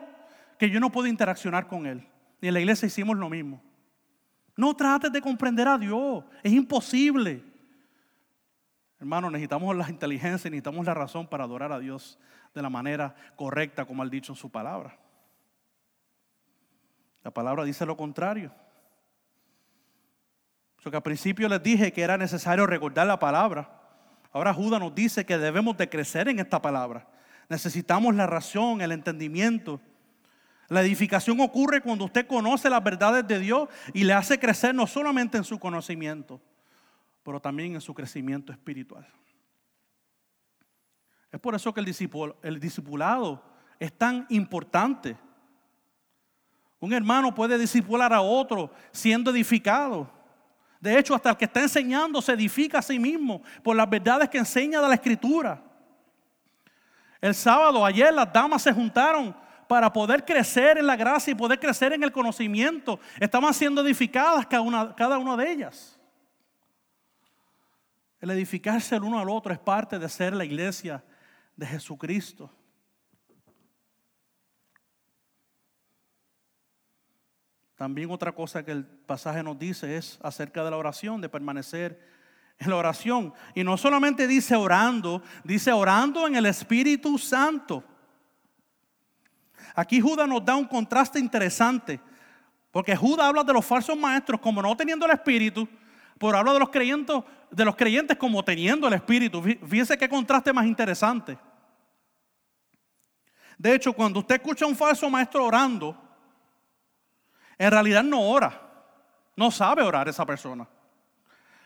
que 0.57 0.69
yo 0.69 0.79
no 0.79 0.91
puedo 0.91 1.07
interaccionar 1.07 1.67
con 1.67 1.85
Él. 1.85 2.07
Y 2.41 2.47
en 2.47 2.53
la 2.53 2.61
iglesia 2.61 2.87
hicimos 2.87 3.17
lo 3.17 3.29
mismo. 3.29 3.61
No 4.55 4.73
trates 4.73 5.11
de 5.11 5.21
comprender 5.21 5.67
a 5.67 5.77
Dios, 5.77 6.23
es 6.41 6.53
imposible. 6.53 7.43
Hermano, 8.99 9.29
necesitamos 9.29 9.75
la 9.75 9.89
inteligencia, 9.89 10.49
necesitamos 10.49 10.85
la 10.85 10.93
razón 10.93 11.27
para 11.27 11.45
adorar 11.45 11.71
a 11.71 11.79
Dios 11.79 12.19
de 12.53 12.61
la 12.61 12.69
manera 12.69 13.15
correcta, 13.35 13.85
como 13.85 14.03
ha 14.03 14.05
dicho 14.07 14.33
en 14.33 14.35
su 14.35 14.49
palabra. 14.51 14.97
La 17.23 17.31
palabra 17.31 17.63
dice 17.63 17.85
lo 17.85 17.95
contrario. 17.95 18.51
Porque 20.83 20.97
al 20.97 21.03
principio 21.03 21.47
les 21.47 21.61
dije 21.61 21.91
que 21.91 22.01
era 22.01 22.17
necesario 22.17 22.65
recordar 22.65 23.07
la 23.07 23.19
palabra. 23.19 23.69
Ahora 24.31 24.53
Judas 24.53 24.79
nos 24.79 24.93
dice 24.95 25.25
que 25.25 25.37
debemos 25.37 25.77
de 25.77 25.89
crecer 25.89 26.27
en 26.27 26.39
esta 26.39 26.61
palabra. 26.61 27.07
Necesitamos 27.49 28.15
la 28.15 28.27
razón, 28.27 28.81
el 28.81 28.91
entendimiento. 28.91 29.81
La 30.67 30.81
edificación 30.81 31.39
ocurre 31.41 31.81
cuando 31.81 32.05
usted 32.05 32.27
conoce 32.27 32.69
las 32.69 32.83
verdades 32.83 33.27
de 33.27 33.39
Dios 33.39 33.69
y 33.93 34.03
le 34.03 34.13
hace 34.13 34.39
crecer 34.39 34.75
no 34.75 34.85
solamente 34.87 35.37
en 35.37 35.43
su 35.43 35.59
conocimiento, 35.59 36.39
pero 37.29 37.39
también 37.39 37.75
en 37.75 37.81
su 37.81 37.93
crecimiento 37.93 38.51
espiritual. 38.51 39.05
Es 41.31 41.39
por 41.39 41.53
eso 41.53 41.71
que 41.71 41.79
el, 41.79 41.95
el 42.41 42.59
discipulado 42.59 43.43
es 43.79 43.93
tan 43.93 44.25
importante. 44.29 45.15
Un 46.79 46.91
hermano 46.91 47.35
puede 47.35 47.59
discipular 47.59 48.11
a 48.13 48.21
otro 48.21 48.71
siendo 48.91 49.29
edificado. 49.29 50.09
De 50.79 50.97
hecho, 50.97 51.13
hasta 51.13 51.29
el 51.29 51.37
que 51.37 51.45
está 51.45 51.61
enseñando 51.61 52.19
se 52.19 52.31
edifica 52.31 52.79
a 52.79 52.81
sí 52.81 52.97
mismo 52.97 53.43
por 53.63 53.75
las 53.75 53.87
verdades 53.87 54.27
que 54.27 54.39
enseña 54.39 54.81
de 54.81 54.87
la 54.87 54.95
escritura. 54.95 55.61
El 57.21 57.35
sábado, 57.35 57.85
ayer, 57.85 58.11
las 58.11 58.33
damas 58.33 58.63
se 58.63 58.73
juntaron 58.73 59.35
para 59.67 59.93
poder 59.93 60.25
crecer 60.25 60.79
en 60.79 60.87
la 60.87 60.95
gracia 60.95 61.29
y 61.29 61.35
poder 61.35 61.59
crecer 61.59 61.93
en 61.93 62.03
el 62.03 62.11
conocimiento. 62.11 62.99
Estaban 63.19 63.53
siendo 63.53 63.85
edificadas 63.85 64.47
cada 64.47 64.63
una, 64.63 64.95
cada 64.95 65.19
una 65.19 65.37
de 65.37 65.51
ellas. 65.51 65.98
El 68.19 68.31
edificarse 68.31 68.95
el 68.95 69.03
uno 69.03 69.19
al 69.19 69.29
otro 69.29 69.53
es 69.53 69.59
parte 69.59 69.97
de 69.97 70.09
ser 70.09 70.33
la 70.33 70.45
iglesia 70.45 71.03
de 71.55 71.65
Jesucristo. 71.65 72.51
También 77.75 78.11
otra 78.11 78.33
cosa 78.33 78.63
que 78.63 78.73
el 78.73 78.85
pasaje 78.85 79.41
nos 79.41 79.57
dice 79.57 79.95
es 79.95 80.19
acerca 80.21 80.65
de 80.65 80.71
la 80.71 80.75
oración, 80.75 81.21
de 81.21 81.29
permanecer 81.29 81.97
en 82.57 82.69
la 82.69 82.75
oración. 82.75 83.33
Y 83.55 83.63
no 83.63 83.77
solamente 83.77 84.27
dice 84.27 84.53
orando, 84.55 85.23
dice 85.45 85.71
orando 85.71 86.27
en 86.27 86.35
el 86.35 86.45
Espíritu 86.45 87.17
Santo. 87.17 87.81
Aquí 89.73 90.01
Judas 90.01 90.27
nos 90.27 90.43
da 90.43 90.57
un 90.57 90.65
contraste 90.65 91.19
interesante, 91.19 92.01
porque 92.69 92.97
Judas 92.97 93.27
habla 93.27 93.45
de 93.45 93.53
los 93.53 93.65
falsos 93.65 93.97
maestros 93.97 94.41
como 94.41 94.61
no 94.61 94.75
teniendo 94.75 95.05
el 95.05 95.13
Espíritu, 95.13 95.65
pero 96.17 96.37
habla 96.37 96.51
de 96.51 96.59
los 96.59 96.69
creyentes, 96.69 97.15
de 97.51 97.65
los 97.65 97.75
creyentes 97.75 98.17
como 98.17 98.43
teniendo 98.43 98.87
el 98.87 98.93
Espíritu. 98.93 99.41
Fíjense 99.41 99.97
qué 99.97 100.07
contraste 100.07 100.53
más 100.53 100.65
interesante. 100.65 101.37
De 103.57 103.73
hecho, 103.75 103.93
cuando 103.93 104.19
usted 104.19 104.35
escucha 104.35 104.65
a 104.65 104.67
un 104.67 104.75
falso 104.75 105.09
maestro 105.09 105.45
orando, 105.45 105.95
en 107.57 107.71
realidad 107.71 108.03
no 108.03 108.21
ora. 108.21 108.61
No 109.35 109.51
sabe 109.51 109.83
orar 109.83 110.07
esa 110.07 110.25
persona. 110.25 110.67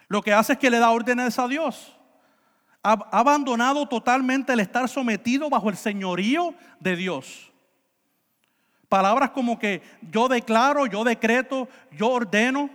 Lo 0.08 0.22
que 0.22 0.34
hace 0.34 0.54
es 0.54 0.60
que 0.60 0.70
le 0.70 0.80
da 0.80 0.92
órdenes 0.92 1.38
a 1.40 1.48
Dios. 1.48 1.96
Ha 2.82 2.94
abandonado 3.12 3.88
totalmente 3.88 4.54
el 4.54 4.60
estar 4.60 4.90
sometido 4.90 5.50
bajo 5.50 5.70
el 5.70 5.78
señorío 5.78 6.54
de 6.80 6.96
Dios. 6.96 7.52
Palabras 8.90 9.32
como 9.32 9.58
que 9.58 9.82
yo 10.02 10.28
declaro, 10.28 10.86
yo 10.86 11.04
decreto, 11.04 11.68
yo 11.92 12.10
ordeno. 12.10 12.70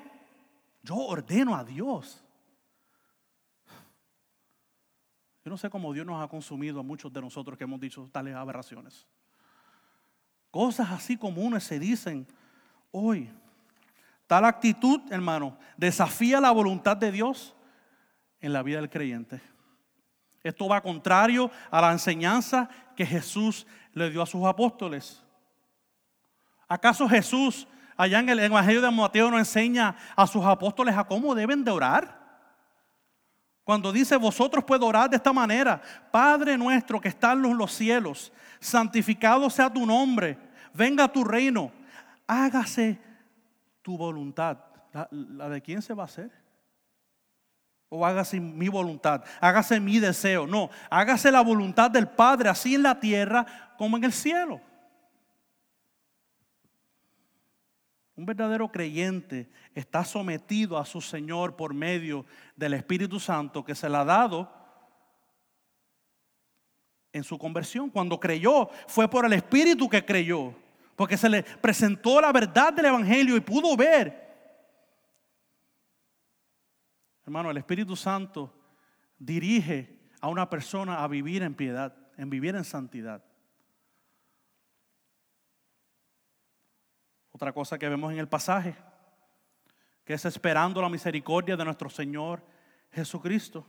Yo 0.83 0.97
ordeno 0.97 1.55
a 1.55 1.65
Dios. 1.65 2.25
Yo 5.49 5.53
no 5.53 5.57
sé 5.57 5.71
cómo 5.71 5.95
Dios 5.95 6.05
nos 6.05 6.23
ha 6.23 6.29
consumido 6.29 6.79
a 6.79 6.83
muchos 6.83 7.11
de 7.11 7.23
nosotros 7.23 7.57
que 7.57 7.65
hemos 7.65 7.81
dicho 7.81 8.07
tales 8.13 8.35
aberraciones. 8.35 9.07
Cosas 10.51 10.91
así 10.91 11.17
comunes 11.17 11.65
se 11.65 11.79
dicen 11.79 12.27
hoy. 12.91 13.31
Tal 14.27 14.45
actitud, 14.45 15.01
hermano, 15.11 15.57
desafía 15.75 16.39
la 16.39 16.51
voluntad 16.51 16.99
de 16.99 17.11
Dios 17.11 17.57
en 18.43 18.53
la 18.53 18.63
vida 18.63 18.77
del 18.77 18.91
creyente. 18.91 19.41
Esto 20.43 20.69
va 20.69 20.83
contrario 20.83 21.51
a 21.71 21.81
la 21.81 21.93
enseñanza 21.93 22.69
que 22.95 23.07
Jesús 23.07 23.67
le 23.95 24.11
dio 24.11 24.21
a 24.21 24.27
sus 24.27 24.45
apóstoles. 24.45 25.25
¿Acaso 26.69 27.09
Jesús 27.09 27.67
allá 27.97 28.19
en 28.19 28.29
el 28.29 28.41
Evangelio 28.41 28.83
de 28.83 28.91
Mateo 28.91 29.31
nos 29.31 29.41
enseña 29.41 29.97
a 30.15 30.27
sus 30.27 30.45
apóstoles 30.45 30.95
a 30.95 31.05
cómo 31.05 31.35
deben 31.35 31.65
de 31.65 31.71
orar? 31.71 32.28
Cuando 33.69 33.93
dice, 33.93 34.17
vosotros 34.17 34.65
puedo 34.65 34.87
orar 34.87 35.11
de 35.11 35.17
esta 35.17 35.31
manera, 35.31 35.79
Padre 36.11 36.57
nuestro 36.57 36.99
que 36.99 37.09
estás 37.09 37.35
en 37.35 37.55
los 37.55 37.71
cielos, 37.71 38.33
santificado 38.59 39.51
sea 39.51 39.71
tu 39.71 39.85
nombre, 39.85 40.39
venga 40.73 41.07
tu 41.07 41.23
reino, 41.23 41.71
hágase 42.27 42.99
tu 43.83 43.99
voluntad. 43.99 44.57
¿La, 45.11 45.51
de 45.51 45.61
quién 45.61 45.83
se 45.83 45.93
va 45.93 46.05
a 46.05 46.07
hacer? 46.07 46.31
O 47.91 48.07
hágase 48.07 48.41
mi 48.41 48.69
voluntad, 48.69 49.23
hágase 49.39 49.79
mi 49.81 49.99
deseo. 49.99 50.47
No, 50.47 50.71
hágase 50.89 51.31
la 51.31 51.43
voluntad 51.43 51.91
del 51.91 52.09
Padre, 52.09 52.49
así 52.49 52.75
en 52.75 52.85
la 52.85 52.99
tierra 52.99 53.45
como 53.77 53.99
en 53.99 54.05
el 54.05 54.15
cielo. 54.15 54.63
Un 58.19 58.27
verdadero 58.27 58.67
creyente 58.67 59.49
está 59.77 60.05
sometido 60.05 60.77
a 60.77 60.85
su 60.85 61.01
Señor 61.01 61.55
por 61.55 61.73
medio 61.73 62.27
del 62.57 62.75
Espíritu 62.75 63.21
Santo 63.21 63.65
que 63.65 63.77
se 63.77 63.89
le 63.89 63.97
ha 63.97 64.05
dado 64.05 64.53
en 67.13 67.23
su 67.23 67.39
conversión. 67.39 67.91
Cuando 67.91 68.19
creyó, 68.19 68.71
fue 68.89 69.09
por 69.09 69.25
el 69.25 69.35
Espíritu 69.35 69.89
que 69.89 70.05
creyó, 70.05 70.53
porque 70.97 71.17
se 71.17 71.29
le 71.29 71.45
presentó 71.45 72.21
la 72.21 72.33
verdad 72.33 72.73
del 72.73 72.87
Evangelio 72.87 73.37
y 73.37 73.41
pudo 73.41 73.77
ver. 73.77 74.29
Hermano, 77.25 77.53
el 77.53 77.57
Espíritu 77.59 77.95
Santo 77.95 78.53
dirige 79.17 79.97
a 80.21 80.27
una 80.27 80.51
persona 80.51 81.05
a 81.05 81.07
vivir 81.07 81.45
en 81.45 81.55
piedad, 81.55 81.95
en 82.17 82.29
vivir 82.29 82.57
en 82.57 82.65
santidad. 82.65 83.23
Otra 87.39 87.53
cosa 87.53 87.79
que 87.79 87.89
vemos 87.89 88.13
en 88.13 88.19
el 88.19 88.27
pasaje, 88.27 88.75
que 90.05 90.15
es 90.15 90.25
esperando 90.25 90.83
la 90.83 90.89
misericordia 90.89 91.57
de 91.57 91.65
nuestro 91.65 91.89
Señor 91.89 92.43
Jesucristo. 92.91 93.65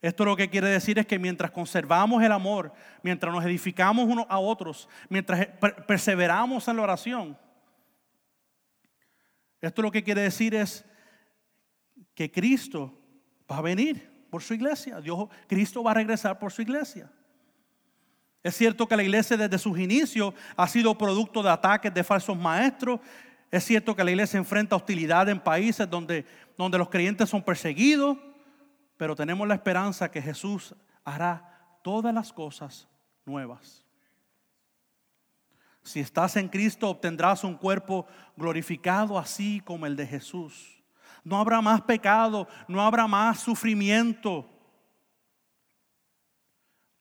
Esto 0.00 0.24
lo 0.24 0.34
que 0.34 0.48
quiere 0.48 0.68
decir 0.68 0.98
es 0.98 1.06
que 1.06 1.18
mientras 1.18 1.50
conservamos 1.50 2.22
el 2.22 2.32
amor, 2.32 2.72
mientras 3.02 3.30
nos 3.34 3.44
edificamos 3.44 4.08
unos 4.08 4.24
a 4.30 4.38
otros, 4.38 4.88
mientras 5.10 5.46
perseveramos 5.86 6.66
en 6.68 6.76
la 6.76 6.82
oración, 6.84 7.38
esto 9.60 9.82
lo 9.82 9.90
que 9.90 10.02
quiere 10.02 10.22
decir 10.22 10.54
es 10.54 10.86
que 12.14 12.32
Cristo 12.32 12.98
va 13.50 13.58
a 13.58 13.60
venir 13.60 14.26
por 14.30 14.42
su 14.42 14.54
iglesia. 14.54 15.02
Dios, 15.02 15.28
Cristo 15.46 15.82
va 15.82 15.90
a 15.90 15.94
regresar 15.96 16.38
por 16.38 16.50
su 16.50 16.62
iglesia. 16.62 17.12
Es 18.42 18.56
cierto 18.56 18.88
que 18.88 18.96
la 18.96 19.02
iglesia 19.02 19.36
desde 19.36 19.58
sus 19.58 19.78
inicios 19.78 20.34
ha 20.56 20.66
sido 20.66 20.96
producto 20.98 21.42
de 21.42 21.50
ataques 21.50 21.94
de 21.94 22.02
falsos 22.02 22.36
maestros. 22.36 23.00
Es 23.50 23.64
cierto 23.64 23.94
que 23.94 24.02
la 24.02 24.10
iglesia 24.10 24.38
enfrenta 24.38 24.74
hostilidad 24.74 25.28
en 25.28 25.38
países 25.38 25.88
donde, 25.88 26.26
donde 26.58 26.78
los 26.78 26.88
creyentes 26.88 27.28
son 27.28 27.42
perseguidos, 27.42 28.18
pero 28.96 29.14
tenemos 29.14 29.46
la 29.46 29.54
esperanza 29.54 30.10
que 30.10 30.20
Jesús 30.20 30.74
hará 31.04 31.78
todas 31.82 32.12
las 32.12 32.32
cosas 32.32 32.88
nuevas. 33.24 33.84
Si 35.84 36.00
estás 36.00 36.36
en 36.36 36.48
Cristo 36.48 36.88
obtendrás 36.88 37.44
un 37.44 37.56
cuerpo 37.56 38.06
glorificado 38.36 39.18
así 39.18 39.60
como 39.64 39.86
el 39.86 39.96
de 39.96 40.06
Jesús. 40.06 40.82
No 41.24 41.38
habrá 41.38 41.60
más 41.60 41.80
pecado, 41.82 42.48
no 42.66 42.80
habrá 42.82 43.06
más 43.06 43.40
sufrimiento. 43.40 44.48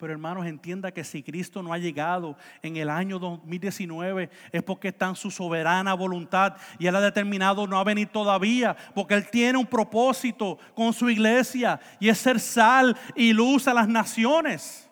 Pero 0.01 0.13
hermanos, 0.13 0.47
entienda 0.47 0.91
que 0.91 1.03
si 1.03 1.21
Cristo 1.21 1.61
no 1.61 1.71
ha 1.71 1.77
llegado 1.77 2.35
en 2.63 2.75
el 2.75 2.89
año 2.89 3.19
2019 3.19 4.31
es 4.51 4.63
porque 4.63 4.87
está 4.87 5.09
en 5.09 5.15
su 5.15 5.29
soberana 5.29 5.93
voluntad 5.93 6.57
y 6.79 6.87
Él 6.87 6.95
ha 6.95 7.01
determinado 7.01 7.67
no 7.67 7.85
venir 7.85 8.07
todavía, 8.07 8.75
porque 8.95 9.13
Él 9.13 9.29
tiene 9.29 9.59
un 9.59 9.67
propósito 9.67 10.57
con 10.73 10.91
su 10.91 11.07
iglesia 11.07 11.79
y 11.99 12.09
es 12.09 12.17
ser 12.17 12.39
sal 12.39 12.97
y 13.15 13.31
luz 13.31 13.67
a 13.67 13.75
las 13.75 13.87
naciones. 13.87 14.89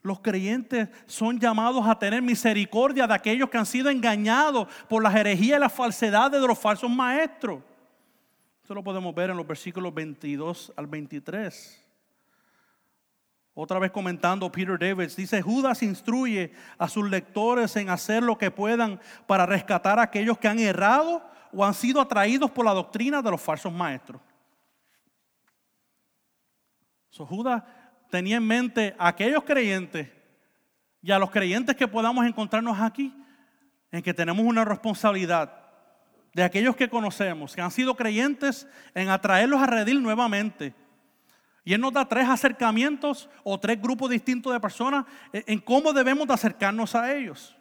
Los 0.00 0.20
creyentes 0.20 0.88
son 1.04 1.38
llamados 1.38 1.86
a 1.86 1.98
tener 1.98 2.22
misericordia 2.22 3.06
de 3.06 3.12
aquellos 3.12 3.50
que 3.50 3.58
han 3.58 3.66
sido 3.66 3.90
engañados 3.90 4.66
por 4.88 5.02
las 5.02 5.14
herejías 5.14 5.58
y 5.58 5.60
las 5.60 5.74
falsedades 5.74 6.40
de 6.40 6.48
los 6.48 6.58
falsos 6.58 6.88
maestros. 6.88 7.62
Esto 8.62 8.72
lo 8.72 8.82
podemos 8.82 9.14
ver 9.14 9.28
en 9.28 9.36
los 9.36 9.46
versículos 9.46 9.92
22 9.92 10.72
al 10.74 10.86
23. 10.86 11.81
Otra 13.54 13.78
vez 13.78 13.90
comentando 13.90 14.50
Peter 14.50 14.78
Davis, 14.78 15.14
dice, 15.14 15.42
Judas 15.42 15.82
instruye 15.82 16.52
a 16.78 16.88
sus 16.88 17.08
lectores 17.08 17.76
en 17.76 17.90
hacer 17.90 18.22
lo 18.22 18.38
que 18.38 18.50
puedan 18.50 18.98
para 19.26 19.44
rescatar 19.44 19.98
a 19.98 20.02
aquellos 20.02 20.38
que 20.38 20.48
han 20.48 20.58
errado 20.58 21.22
o 21.52 21.64
han 21.64 21.74
sido 21.74 22.00
atraídos 22.00 22.50
por 22.50 22.64
la 22.64 22.72
doctrina 22.72 23.20
de 23.20 23.30
los 23.30 23.40
falsos 23.40 23.72
maestros. 23.72 24.22
So, 27.10 27.26
Judas 27.26 27.62
tenía 28.10 28.38
en 28.38 28.46
mente 28.46 28.94
a 28.98 29.08
aquellos 29.08 29.44
creyentes 29.44 30.08
y 31.02 31.10
a 31.10 31.18
los 31.18 31.30
creyentes 31.30 31.76
que 31.76 31.86
podamos 31.86 32.24
encontrarnos 32.24 32.80
aquí, 32.80 33.14
en 33.90 34.02
que 34.02 34.14
tenemos 34.14 34.46
una 34.46 34.64
responsabilidad 34.64 35.52
de 36.32 36.42
aquellos 36.42 36.74
que 36.74 36.88
conocemos, 36.88 37.54
que 37.54 37.60
han 37.60 37.70
sido 37.70 37.94
creyentes, 37.96 38.66
en 38.94 39.10
atraerlos 39.10 39.60
a 39.60 39.66
redil 39.66 40.02
nuevamente. 40.02 40.74
Y 41.64 41.72
Él 41.74 41.80
nos 41.80 41.92
da 41.92 42.04
tres 42.04 42.28
acercamientos 42.28 43.28
o 43.44 43.58
tres 43.58 43.80
grupos 43.80 44.10
distintos 44.10 44.52
de 44.52 44.60
personas 44.60 45.04
en 45.32 45.60
cómo 45.60 45.92
debemos 45.92 46.26
de 46.26 46.34
acercarnos 46.34 46.94
a 46.94 47.12
ellos. 47.12 47.56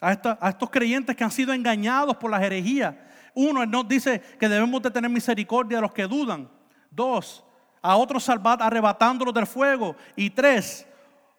A, 0.00 0.10
a 0.40 0.48
estos 0.48 0.70
creyentes 0.70 1.14
que 1.14 1.24
han 1.24 1.30
sido 1.30 1.52
engañados 1.52 2.16
por 2.16 2.30
las 2.30 2.42
herejías. 2.42 2.94
Uno, 3.34 3.62
Él 3.62 3.70
nos 3.70 3.86
dice 3.86 4.20
que 4.40 4.48
debemos 4.48 4.82
de 4.82 4.90
tener 4.90 5.10
misericordia 5.10 5.78
de 5.78 5.82
los 5.82 5.92
que 5.92 6.06
dudan. 6.06 6.50
Dos, 6.90 7.44
a 7.82 7.96
otros 7.96 8.24
salvar 8.24 8.62
arrebatándolos 8.62 9.34
del 9.34 9.46
fuego. 9.46 9.94
Y 10.16 10.30
tres, 10.30 10.86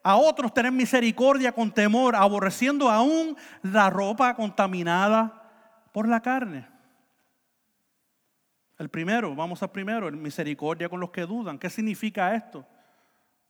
a 0.04 0.16
otros 0.16 0.54
tener 0.54 0.72
misericordia 0.72 1.52
con 1.52 1.72
temor, 1.72 2.16
aborreciendo 2.16 2.90
aún 2.90 3.36
la 3.64 3.90
ropa 3.90 4.36
contaminada 4.36 5.44
por 5.92 6.08
la 6.08 6.22
carne. 6.22 6.77
El 8.78 8.90
primero, 8.90 9.36
vamos 9.36 9.64
al 9.64 9.72
primero, 9.72 10.12
misericordia 10.12 10.88
con 10.88 11.00
los 11.00 11.10
que 11.10 11.26
dudan. 11.26 11.58
¿Qué 11.58 11.70
significa 11.70 12.36
esto? 12.36 12.66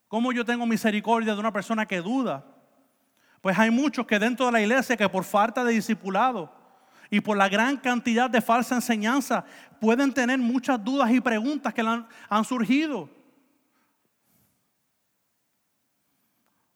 ¿Cómo 0.07 0.31
yo 0.31 0.45
tengo 0.45 0.65
misericordia 0.65 1.33
de 1.33 1.39
una 1.39 1.51
persona 1.51 1.85
que 1.85 2.01
duda? 2.01 2.45
Pues 3.41 3.59
hay 3.59 3.69
muchos 3.69 4.07
que 4.07 4.19
dentro 4.19 4.45
de 4.45 4.53
la 4.53 4.61
iglesia 4.61 4.95
que 4.95 5.09
por 5.09 5.25
falta 5.25 5.63
de 5.65 5.73
discipulado 5.73 6.53
y 7.09 7.19
por 7.19 7.35
la 7.37 7.49
gran 7.49 7.77
cantidad 7.77 8.29
de 8.29 8.41
falsa 8.41 8.75
enseñanza 8.75 9.43
pueden 9.81 10.13
tener 10.13 10.39
muchas 10.39 10.81
dudas 10.83 11.11
y 11.11 11.19
preguntas 11.19 11.73
que 11.73 11.81
han, 11.81 12.07
han 12.29 12.45
surgido. 12.45 13.09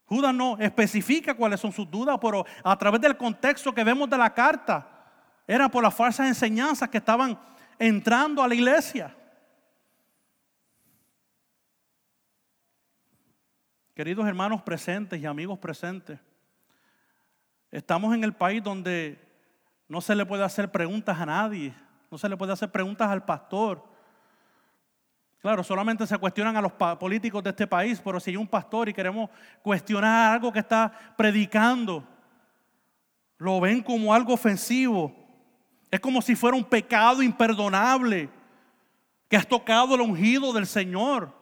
Judas 0.05 0.33
no 0.33 0.57
especifica 0.57 1.33
cuáles 1.33 1.61
son 1.61 1.71
sus 1.71 1.89
dudas, 1.89 2.17
pero 2.21 2.45
a 2.65 2.77
través 2.77 2.99
del 2.99 3.15
contexto 3.15 3.73
que 3.73 3.85
vemos 3.85 4.09
de 4.09 4.17
la 4.17 4.33
carta, 4.33 4.85
era 5.47 5.69
por 5.69 5.81
las 5.81 5.93
falsas 5.93 6.27
enseñanzas 6.27 6.89
que 6.89 6.97
estaban 6.97 7.39
entrando 7.81 8.43
a 8.43 8.47
la 8.47 8.53
iglesia. 8.53 9.11
Queridos 13.95 14.27
hermanos 14.27 14.61
presentes 14.61 15.19
y 15.19 15.25
amigos 15.25 15.57
presentes, 15.57 16.19
estamos 17.71 18.13
en 18.13 18.23
el 18.23 18.33
país 18.33 18.63
donde 18.63 19.19
no 19.87 19.99
se 19.99 20.13
le 20.13 20.27
puede 20.27 20.43
hacer 20.43 20.71
preguntas 20.71 21.19
a 21.19 21.25
nadie, 21.25 21.73
no 22.11 22.19
se 22.19 22.29
le 22.29 22.37
puede 22.37 22.53
hacer 22.53 22.71
preguntas 22.71 23.09
al 23.09 23.25
pastor, 23.25 23.89
Claro, 25.41 25.63
solamente 25.63 26.05
se 26.05 26.19
cuestionan 26.19 26.55
a 26.55 26.61
los 26.61 26.73
políticos 26.99 27.41
de 27.41 27.49
este 27.49 27.65
país, 27.65 27.99
pero 28.05 28.19
si 28.19 28.29
hay 28.29 28.37
un 28.37 28.47
pastor 28.47 28.89
y 28.89 28.93
queremos 28.93 29.27
cuestionar 29.63 30.33
algo 30.33 30.51
que 30.51 30.59
está 30.59 31.15
predicando, 31.17 32.07
lo 33.39 33.59
ven 33.59 33.81
como 33.81 34.13
algo 34.13 34.35
ofensivo. 34.35 35.20
Es 35.91 35.99
como 35.99 36.21
si 36.21 36.37
fuera 36.37 36.55
un 36.55 36.63
pecado 36.63 37.21
imperdonable 37.21 38.29
que 39.27 39.35
has 39.35 39.45
tocado 39.45 39.95
el 39.95 40.01
ungido 40.01 40.53
del 40.53 40.65
Señor. 40.65 41.33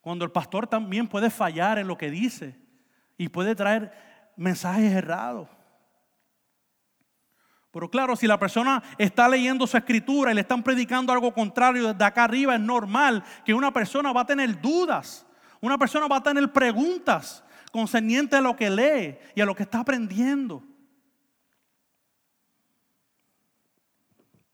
Cuando 0.00 0.24
el 0.24 0.30
pastor 0.30 0.68
también 0.68 1.08
puede 1.08 1.28
fallar 1.28 1.78
en 1.78 1.88
lo 1.88 1.98
que 1.98 2.10
dice 2.12 2.56
y 3.18 3.28
puede 3.28 3.56
traer 3.56 3.92
mensajes 4.36 4.92
errados. 4.92 5.48
Pero 7.72 7.90
claro, 7.90 8.14
si 8.14 8.26
la 8.26 8.38
persona 8.38 8.82
está 8.96 9.28
leyendo 9.28 9.66
su 9.66 9.76
escritura 9.76 10.30
y 10.30 10.34
le 10.34 10.40
están 10.42 10.62
predicando 10.62 11.12
algo 11.12 11.34
contrario 11.34 11.92
desde 11.92 12.04
acá 12.04 12.24
arriba, 12.24 12.54
es 12.54 12.60
normal 12.60 13.22
que 13.44 13.52
una 13.52 13.72
persona 13.72 14.12
va 14.12 14.22
a 14.22 14.26
tener 14.26 14.60
dudas. 14.60 15.26
Una 15.60 15.76
persona 15.76 16.06
va 16.06 16.18
a 16.18 16.22
tener 16.22 16.52
preguntas 16.52 17.44
concernientes 17.72 18.38
a 18.38 18.42
lo 18.42 18.56
que 18.56 18.70
lee 18.70 19.18
y 19.34 19.40
a 19.40 19.44
lo 19.44 19.54
que 19.54 19.64
está 19.64 19.80
aprendiendo. 19.80 20.62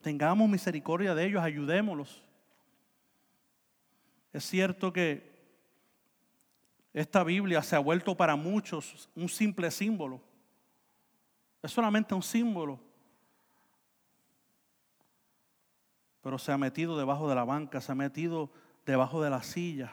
Tengamos 0.02 0.48
misericordia 0.48 1.14
de 1.14 1.24
ellos, 1.24 1.42
ayudémoslos. 1.42 2.22
Es 4.32 4.44
cierto 4.44 4.92
que 4.92 5.30
esta 6.92 7.24
Biblia 7.24 7.62
se 7.62 7.76
ha 7.76 7.78
vuelto 7.78 8.16
para 8.16 8.36
muchos 8.36 9.08
un 9.14 9.28
simple 9.28 9.70
símbolo. 9.70 10.20
Es 11.62 11.70
solamente 11.70 12.14
un 12.14 12.22
símbolo 12.22 12.78
pero 16.22 16.38
se 16.38 16.52
ha 16.52 16.56
metido 16.56 16.96
debajo 16.96 17.28
de 17.28 17.34
la 17.34 17.44
banca, 17.44 17.80
se 17.80 17.92
ha 17.92 17.96
metido 17.96 18.48
debajo 18.86 19.22
de 19.22 19.28
la 19.28 19.42
silla 19.42 19.92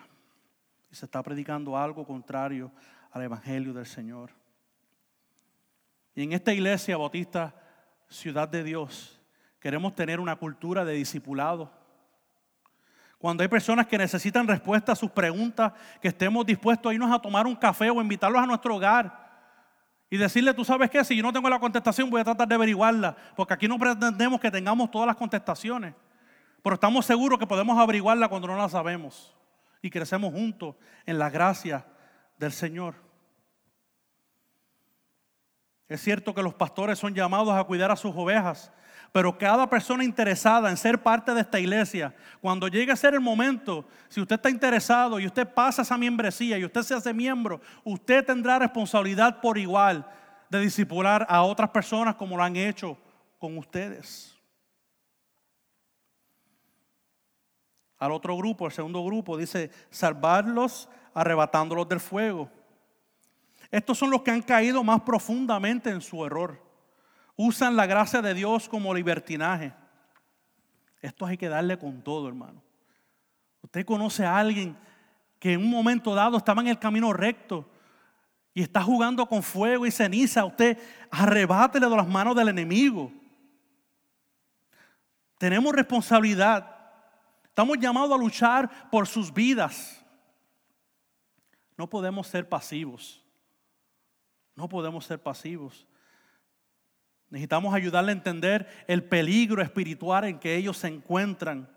y 0.92 0.96
se 0.96 1.06
está 1.06 1.22
predicando 1.24 1.76
algo 1.76 2.06
contrario 2.06 2.72
al 3.12 3.24
Evangelio 3.24 3.74
del 3.74 3.88
Señor. 3.88 4.30
Y 6.16 6.24
en 6.24 6.34
esta 6.34 6.54
iglesia 6.54 6.98
bautista, 6.98 7.56
ciudad 8.08 8.48
de 8.48 8.64
Dios, 8.64 9.19
queremos 9.60 9.96
tener 9.96 10.20
una 10.20 10.36
cultura 10.36 10.86
de 10.86 10.94
discipulado. 10.94 11.72
Cuando 13.18 13.44
hay 13.44 13.50
personas 13.50 13.86
que 13.88 13.98
necesitan 13.98 14.48
respuesta 14.48 14.94
a 14.94 14.96
sus 14.96 15.12
preguntas, 15.12 15.74
que 16.02 16.08
estemos 16.08 16.46
dispuestos 16.46 16.90
a 16.90 16.94
irnos 16.94 17.12
a 17.12 17.20
tomar 17.20 17.46
un 17.46 17.56
café 17.56 17.90
o 17.90 18.02
invitarlos 18.02 18.42
a 18.42 18.46
nuestro 18.46 18.76
hogar 18.76 19.30
y 20.10 20.18
decirle, 20.18 20.54
tú 20.54 20.64
sabes 20.64 20.90
qué, 20.90 21.04
si 21.04 21.16
yo 21.16 21.24
no 21.24 21.34
tengo 21.34 21.50
la 21.50 21.60
contestación 21.60 22.10
voy 22.10 22.22
a 22.22 22.24
tratar 22.24 22.48
de 22.48 22.56
averiguarla, 22.56 23.16
porque 23.36 23.54
aquí 23.54 23.68
no 23.68 23.78
pretendemos 23.78 24.40
que 24.40 24.50
tengamos 24.50 24.90
todas 24.90 25.06
las 25.06 25.16
contestaciones. 25.16 25.94
Pero 26.64 26.74
estamos 26.74 27.06
seguros 27.06 27.38
que 27.38 27.46
podemos 27.46 27.78
averiguarla 27.78 28.28
cuando 28.28 28.48
no 28.48 28.58
la 28.58 28.70
sabemos. 28.70 29.36
Y 29.82 29.90
crecemos 29.90 30.34
juntos 30.34 30.76
en 31.06 31.20
la 31.20 31.30
gracia 31.30 31.86
del 32.38 32.52
Señor. 32.52 33.09
Es 35.90 36.02
cierto 36.02 36.34
que 36.34 36.44
los 36.44 36.54
pastores 36.54 37.00
son 37.00 37.14
llamados 37.14 37.54
a 37.54 37.64
cuidar 37.64 37.92
a 37.92 37.96
sus 37.96 38.16
ovejas, 38.16 38.72
pero 39.12 39.38
cada 39.38 39.68
persona 39.68 40.04
interesada 40.04 40.70
en 40.70 40.78
ser 40.78 41.02
parte 41.02 41.34
de 41.34 41.42
esta 41.42 41.60
iglesia, 41.60 42.16
cuando 42.40 42.68
llegue 42.68 42.92
a 42.92 42.96
ser 42.96 43.16
el 43.16 43.20
momento, 43.20 43.84
si 44.08 44.22
usted 44.22 44.36
está 44.36 44.52
interesado 44.52 45.20
y 45.20 45.26
usted 45.26 45.48
pasa 45.48 45.82
esa 45.82 45.98
membresía 45.98 46.58
y 46.58 46.64
usted 46.64 46.84
se 46.84 46.94
hace 46.94 47.12
miembro, 47.12 47.60
usted 47.84 48.24
tendrá 48.24 48.60
responsabilidad 48.60 49.42
por 49.42 49.58
igual 49.58 50.06
de 50.50 50.60
discipular 50.60 51.26
a 51.28 51.42
otras 51.42 51.72
personas 51.72 52.16
como 52.16 52.38
lo 52.38 52.44
han 52.44 52.56
hecho 52.56 52.96
con 53.40 53.58
ustedes. 53.58 54.40
al 58.00 58.14
otro 58.14 58.36
grupo, 58.38 58.66
el 58.66 58.72
segundo 58.72 59.04
grupo, 59.04 59.38
dice, 59.38 59.70
salvarlos 59.90 60.90
arrebatándolos 61.14 61.88
del 61.90 62.00
fuego. 62.00 62.50
Estos 63.72 63.98
son 63.98 64.10
los 64.10 64.22
que 64.22 64.32
han 64.32 64.42
caído 64.42 64.84
más 64.84 65.02
profundamente 65.02 65.90
en 65.90 66.02
su 66.02 66.26
error. 66.26 66.62
Usan 67.36 67.76
la 67.76 67.86
gracia 67.86 68.22
de 68.22 68.34
Dios 68.34 68.68
como 68.68 68.94
libertinaje. 68.94 69.74
Esto 71.02 71.26
hay 71.26 71.38
que 71.38 71.50
darle 71.50 71.78
con 71.78 72.02
todo, 72.02 72.28
hermano. 72.28 72.62
Usted 73.62 73.86
conoce 73.86 74.26
a 74.26 74.38
alguien 74.38 74.78
que 75.40 75.54
en 75.54 75.62
un 75.62 75.70
momento 75.70 76.16
dado 76.16 76.38
estaba 76.38 76.62
en 76.62 76.68
el 76.68 76.80
camino 76.80 77.14
recto 77.14 77.70
y 78.54 78.62
está 78.62 78.82
jugando 78.82 79.26
con 79.26 79.44
fuego 79.44 79.86
y 79.86 79.92
ceniza. 79.92 80.44
Usted 80.44 80.78
arrebátele 81.12 81.88
de 81.88 81.96
las 81.96 82.08
manos 82.08 82.36
del 82.36 82.50
enemigo. 82.50 83.12
Tenemos 85.38 85.74
responsabilidad 85.74 86.80
Estamos 87.60 87.78
llamados 87.78 88.14
a 88.14 88.18
luchar 88.18 88.90
por 88.90 89.06
sus 89.06 89.34
vidas. 89.34 90.02
No 91.76 91.90
podemos 91.90 92.26
ser 92.26 92.48
pasivos. 92.48 93.22
No 94.60 94.68
podemos 94.68 95.06
ser 95.06 95.24
pasivos. 95.24 95.88
Necesitamos 97.30 97.74
ayudarle 97.74 98.12
a 98.12 98.16
entender 98.16 98.68
el 98.88 99.06
peligro 99.06 99.62
espiritual 99.62 100.26
en 100.26 100.38
que 100.38 100.58
ellos 100.58 100.76
se 100.76 100.90
encuentran. 100.90 101.70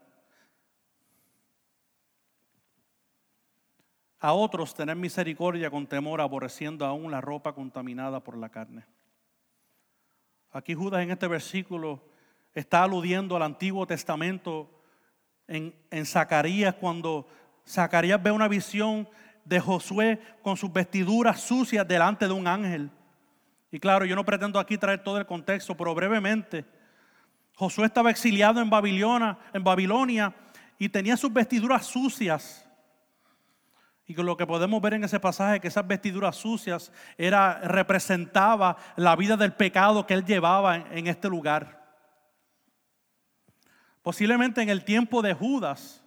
A 4.19 4.33
otros 4.33 4.75
tener 4.75 4.97
misericordia 4.97 5.71
con 5.71 5.87
temor, 5.87 6.21
aborreciendo 6.21 6.85
aún 6.85 7.13
la 7.13 7.21
ropa 7.21 7.53
contaminada 7.53 8.19
por 8.19 8.37
la 8.37 8.49
carne. 8.49 8.85
Aquí 10.51 10.75
Judas 10.75 11.05
en 11.05 11.13
este 11.13 11.29
versículo 11.29 12.03
está 12.53 12.83
aludiendo 12.83 13.37
al 13.37 13.43
Antiguo 13.43 13.87
Testamento 13.87 14.83
en, 15.47 15.73
Zacarías 16.05 16.75
cuando 16.75 17.29
Zacarías 17.65 18.21
ve 18.21 18.33
una 18.33 18.49
visión 18.49 19.09
de 19.45 19.61
Josué 19.61 20.21
con 20.43 20.57
sus 20.57 20.73
vestiduras 20.73 21.41
sucias 21.41 21.87
delante 21.87 22.27
de 22.27 22.33
un 22.33 22.47
ángel. 22.47 22.91
Y 23.71 23.81
claro, 23.81 24.05
yo 24.05 24.15
no 24.15 24.25
pretendo 24.25 24.59
aquí 24.59 24.77
traer 24.77 25.03
todo 25.03 25.19
el 25.19 25.27
contexto, 25.27 25.77
pero 25.77 25.95
brevemente, 25.95 26.65
Josué 27.55 27.87
estaba 27.87 28.11
exiliado 28.11 28.61
en 28.61 28.71
Babilonia, 28.71 29.39
en 29.53 29.65
Babilonia 29.65 30.35
y 30.79 30.89
tenía 30.89 31.17
sus 31.17 31.33
vestiduras 31.33 31.87
sucias. 31.87 32.69
Y 34.05 34.15
lo 34.15 34.37
que 34.37 34.47
podemos 34.47 34.83
ver 34.83 34.95
en 34.95 35.05
ese 35.05 35.21
pasaje 35.21 35.61
que 35.61 35.69
esas 35.69 35.87
vestiduras 35.87 36.37
sucias 36.37 36.93
era 37.17 37.61
representaba 37.61 38.77
la 38.97 39.17
vida 39.17 39.37
del 39.37 39.55
pecado 39.55 40.07
que 40.07 40.15
él 40.15 40.25
llevaba 40.25 40.77
en 40.77 41.07
este 41.07 41.29
lugar. 41.29 41.81
Posiblemente 44.03 44.61
en 44.61 44.69
el 44.69 44.85
tiempo 44.85 45.23
de 45.23 45.33
Judas 45.33 46.03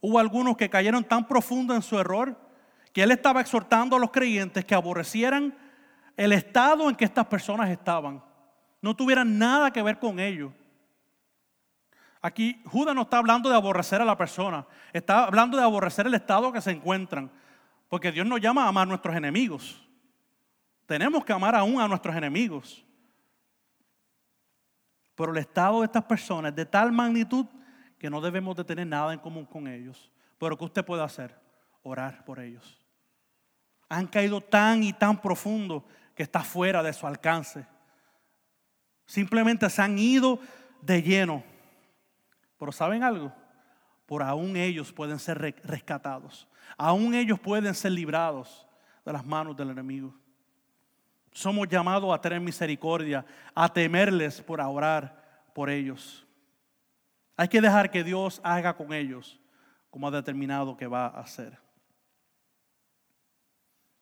Hubo 0.00 0.18
algunos 0.18 0.56
que 0.56 0.70
cayeron 0.70 1.02
tan 1.04 1.26
profundo 1.26 1.74
en 1.74 1.82
su 1.82 1.98
error 1.98 2.38
que 2.96 3.02
él 3.02 3.10
estaba 3.10 3.42
exhortando 3.42 3.94
a 3.94 3.98
los 3.98 4.10
creyentes 4.10 4.64
que 4.64 4.74
aborrecieran 4.74 5.54
el 6.16 6.32
estado 6.32 6.88
en 6.88 6.96
que 6.96 7.04
estas 7.04 7.26
personas 7.26 7.68
estaban. 7.68 8.24
No 8.80 8.96
tuvieran 8.96 9.38
nada 9.38 9.70
que 9.70 9.82
ver 9.82 9.98
con 9.98 10.18
ellos. 10.18 10.50
Aquí 12.22 12.62
Judas 12.64 12.94
no 12.94 13.02
está 13.02 13.18
hablando 13.18 13.50
de 13.50 13.54
aborrecer 13.54 14.00
a 14.00 14.06
la 14.06 14.16
persona, 14.16 14.66
está 14.94 15.24
hablando 15.24 15.58
de 15.58 15.62
aborrecer 15.62 16.06
el 16.06 16.14
estado 16.14 16.50
que 16.54 16.62
se 16.62 16.70
encuentran. 16.70 17.30
Porque 17.90 18.10
Dios 18.10 18.26
nos 18.26 18.40
llama 18.40 18.64
a 18.64 18.68
amar 18.68 18.84
a 18.84 18.88
nuestros 18.88 19.14
enemigos. 19.14 19.86
Tenemos 20.86 21.22
que 21.22 21.34
amar 21.34 21.54
aún 21.54 21.78
a 21.78 21.88
nuestros 21.88 22.16
enemigos. 22.16 22.82
Pero 25.14 25.32
el 25.32 25.36
estado 25.36 25.80
de 25.80 25.84
estas 25.84 26.04
personas 26.04 26.52
es 26.52 26.56
de 26.56 26.64
tal 26.64 26.92
magnitud 26.92 27.44
que 27.98 28.08
no 28.08 28.22
debemos 28.22 28.56
de 28.56 28.64
tener 28.64 28.86
nada 28.86 29.12
en 29.12 29.18
común 29.18 29.44
con 29.44 29.68
ellos. 29.68 30.10
Pero 30.38 30.56
¿qué 30.56 30.64
usted 30.64 30.82
puede 30.82 31.02
hacer? 31.02 31.38
Orar 31.82 32.24
por 32.24 32.40
ellos. 32.40 32.85
Han 33.88 34.06
caído 34.06 34.40
tan 34.40 34.82
y 34.82 34.92
tan 34.92 35.20
profundo 35.20 35.84
que 36.14 36.22
está 36.22 36.40
fuera 36.40 36.82
de 36.82 36.92
su 36.92 37.06
alcance. 37.06 37.66
Simplemente 39.04 39.68
se 39.70 39.82
han 39.82 39.98
ido 39.98 40.40
de 40.82 41.02
lleno. 41.02 41.44
Pero 42.58 42.72
¿saben 42.72 43.02
algo? 43.02 43.32
Por 44.06 44.22
aún 44.22 44.56
ellos 44.56 44.92
pueden 44.92 45.18
ser 45.18 45.38
rescatados. 45.64 46.48
Aún 46.76 47.14
ellos 47.14 47.38
pueden 47.38 47.74
ser 47.74 47.92
librados 47.92 48.66
de 49.04 49.12
las 49.12 49.24
manos 49.24 49.56
del 49.56 49.70
enemigo. 49.70 50.14
Somos 51.32 51.68
llamados 51.68 52.12
a 52.14 52.20
tener 52.20 52.40
misericordia, 52.40 53.24
a 53.54 53.68
temerles 53.68 54.40
por 54.40 54.60
orar 54.60 55.50
por 55.54 55.68
ellos. 55.68 56.26
Hay 57.36 57.48
que 57.48 57.60
dejar 57.60 57.90
que 57.90 58.02
Dios 58.02 58.40
haga 58.42 58.74
con 58.74 58.92
ellos 58.92 59.38
como 59.90 60.08
ha 60.08 60.10
determinado 60.10 60.76
que 60.76 60.86
va 60.86 61.06
a 61.06 61.20
hacer. 61.20 61.58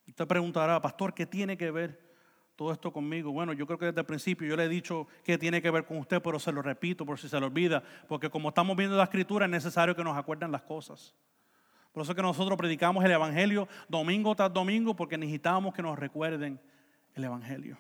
Usted 0.07 0.27
preguntará, 0.27 0.81
pastor, 0.81 1.15
¿qué 1.15 1.27
tiene 1.27 1.57
que 1.57 1.71
ver 1.71 2.01
todo 2.57 2.73
esto 2.73 2.93
conmigo? 2.93 3.33
Bueno, 3.33 3.53
yo 3.53 3.67
creo 3.67 3.79
que 3.79 3.87
desde 3.87 4.01
el 4.01 4.07
principio 4.07 4.47
yo 4.47 4.57
le 4.57 4.65
he 4.65 4.69
dicho 4.69 5.07
que 5.25 5.39
tiene 5.39 5.61
que 5.61 5.71
ver 5.71 5.85
con 5.85 5.99
usted, 5.99 6.23
pero 6.23 6.39
se 6.39 6.53
lo 6.53 6.63
repito 6.63 7.05
por 7.05 7.19
si 7.19 7.29
se 7.29 7.41
lo 7.41 7.47
olvida, 7.47 7.83
porque 8.07 8.31
como 8.31 8.51
estamos 8.51 8.77
viendo 8.77 8.97
la 8.97 9.05
escritura 9.05 9.47
es 9.47 9.51
necesario 9.51 9.97
que 9.97 10.05
nos 10.05 10.17
acuerden 10.17 10.53
las 10.53 10.63
cosas. 10.63 11.15
Por 11.93 12.03
eso 12.03 12.13
es 12.13 12.17
que 12.17 12.23
nosotros 12.23 12.59
predicamos 12.59 13.05
el 13.05 13.13
Evangelio 13.13 13.69
domingo 13.89 14.35
tras 14.35 14.53
domingo, 14.53 14.95
porque 14.95 15.17
necesitamos 15.17 15.73
que 15.73 15.83
nos 15.83 15.99
recuerden 15.99 16.61
el 17.15 17.25
Evangelio. 17.25 17.79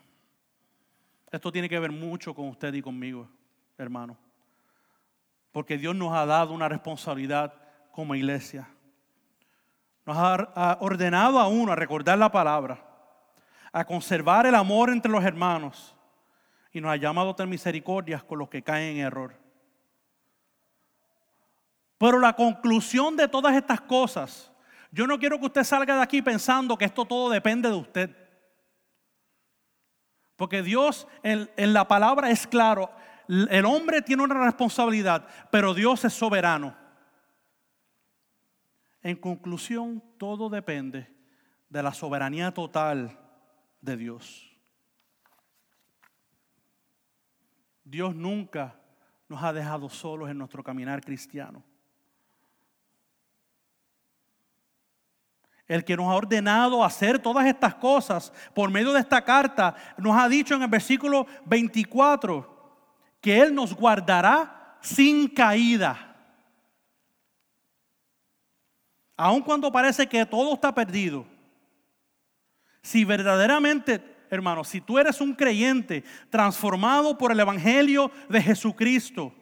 Esto 1.30 1.50
tiene 1.50 1.68
que 1.68 1.80
ver 1.80 1.90
mucho 1.90 2.32
con 2.32 2.48
usted 2.48 2.72
y 2.74 2.80
conmigo, 2.80 3.28
hermano. 3.76 4.16
Porque 5.50 5.76
Dios 5.76 5.96
nos 5.96 6.12
ha 6.12 6.24
dado 6.26 6.54
una 6.54 6.68
responsabilidad 6.68 7.54
como 7.90 8.14
iglesia. 8.14 8.68
Nos 10.04 10.16
ha 10.16 10.78
ordenado 10.80 11.38
a 11.38 11.48
uno 11.48 11.72
a 11.72 11.76
recordar 11.76 12.18
la 12.18 12.30
palabra, 12.30 12.78
a 13.72 13.84
conservar 13.84 14.46
el 14.46 14.54
amor 14.54 14.90
entre 14.90 15.10
los 15.10 15.24
hermanos 15.24 15.96
y 16.72 16.80
nos 16.80 16.90
ha 16.92 16.96
llamado 16.96 17.30
a 17.30 17.36
tener 17.36 17.48
misericordias 17.48 18.22
con 18.22 18.38
los 18.38 18.48
que 18.48 18.62
caen 18.62 18.96
en 18.96 19.06
error. 19.06 19.38
Pero 21.96 22.18
la 22.18 22.34
conclusión 22.34 23.16
de 23.16 23.28
todas 23.28 23.54
estas 23.54 23.80
cosas, 23.80 24.52
yo 24.90 25.06
no 25.06 25.18
quiero 25.18 25.38
que 25.38 25.46
usted 25.46 25.64
salga 25.64 25.96
de 25.96 26.02
aquí 26.02 26.20
pensando 26.20 26.76
que 26.76 26.84
esto 26.84 27.04
todo 27.04 27.30
depende 27.30 27.68
de 27.68 27.76
usted. 27.76 28.16
Porque 30.36 30.62
Dios 30.62 31.06
en, 31.22 31.48
la 31.56 31.86
palabra 31.86 32.30
es 32.30 32.46
claro, 32.46 32.90
el 33.28 33.64
hombre 33.64 34.02
tiene 34.02 34.24
una 34.24 34.44
responsabilidad, 34.44 35.26
pero 35.50 35.72
Dios 35.72 36.04
es 36.04 36.12
soberano. 36.12 36.76
En 39.04 39.16
conclusión, 39.16 40.02
todo 40.16 40.48
depende 40.48 41.14
de 41.68 41.82
la 41.82 41.92
soberanía 41.92 42.54
total 42.54 43.18
de 43.82 43.98
Dios. 43.98 44.50
Dios 47.84 48.16
nunca 48.16 48.80
nos 49.28 49.42
ha 49.42 49.52
dejado 49.52 49.90
solos 49.90 50.30
en 50.30 50.38
nuestro 50.38 50.64
caminar 50.64 51.04
cristiano. 51.04 51.62
El 55.66 55.84
que 55.84 55.96
nos 55.96 56.06
ha 56.06 56.14
ordenado 56.14 56.82
hacer 56.82 57.18
todas 57.18 57.44
estas 57.44 57.74
cosas 57.74 58.32
por 58.54 58.70
medio 58.70 58.94
de 58.94 59.00
esta 59.00 59.22
carta, 59.22 59.74
nos 59.98 60.16
ha 60.16 60.30
dicho 60.30 60.54
en 60.54 60.62
el 60.62 60.68
versículo 60.68 61.26
24 61.44 62.88
que 63.20 63.38
Él 63.38 63.54
nos 63.54 63.74
guardará 63.74 64.78
sin 64.80 65.28
caída. 65.28 66.13
Aun 69.16 69.42
cuando 69.42 69.70
parece 69.70 70.06
que 70.06 70.26
todo 70.26 70.54
está 70.54 70.74
perdido, 70.74 71.24
si 72.82 73.04
verdaderamente, 73.04 74.02
hermano, 74.28 74.64
si 74.64 74.80
tú 74.80 74.98
eres 74.98 75.20
un 75.20 75.34
creyente 75.34 76.04
transformado 76.30 77.16
por 77.16 77.32
el 77.32 77.40
Evangelio 77.40 78.10
de 78.28 78.42
Jesucristo, 78.42 79.32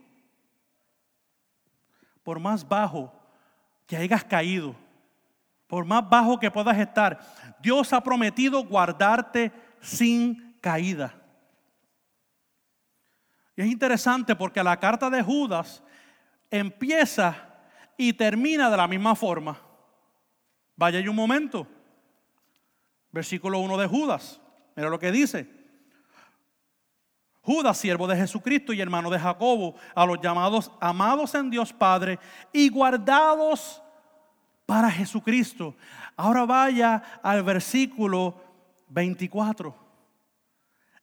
por 2.22 2.38
más 2.38 2.68
bajo 2.68 3.12
que 3.86 3.96
hayas 3.96 4.24
caído, 4.24 4.76
por 5.66 5.84
más 5.84 6.08
bajo 6.08 6.38
que 6.38 6.50
puedas 6.50 6.78
estar, 6.78 7.18
Dios 7.60 7.92
ha 7.92 8.02
prometido 8.02 8.62
guardarte 8.64 9.50
sin 9.80 10.56
caída. 10.60 11.14
Y 13.56 13.62
es 13.62 13.68
interesante 13.68 14.36
porque 14.36 14.62
la 14.62 14.78
carta 14.78 15.10
de 15.10 15.22
Judas 15.22 15.82
empieza 16.50 17.51
y 17.96 18.12
termina 18.12 18.70
de 18.70 18.76
la 18.76 18.88
misma 18.88 19.14
forma. 19.14 19.58
Vaya 20.76 20.98
hay 20.98 21.08
un 21.08 21.16
momento. 21.16 21.66
Versículo 23.10 23.58
1 23.58 23.76
de 23.76 23.86
Judas. 23.86 24.40
Mira 24.74 24.88
lo 24.88 24.98
que 24.98 25.12
dice. 25.12 25.48
Judas, 27.42 27.76
siervo 27.76 28.06
de 28.06 28.16
Jesucristo 28.16 28.72
y 28.72 28.80
hermano 28.80 29.10
de 29.10 29.18
Jacobo, 29.18 29.74
a 29.94 30.06
los 30.06 30.20
llamados 30.20 30.70
amados 30.80 31.34
en 31.34 31.50
Dios 31.50 31.72
Padre 31.72 32.18
y 32.52 32.68
guardados 32.68 33.82
para 34.64 34.90
Jesucristo. 34.90 35.74
Ahora 36.16 36.46
vaya 36.46 37.02
al 37.22 37.42
versículo 37.42 38.40
24. 38.88 39.74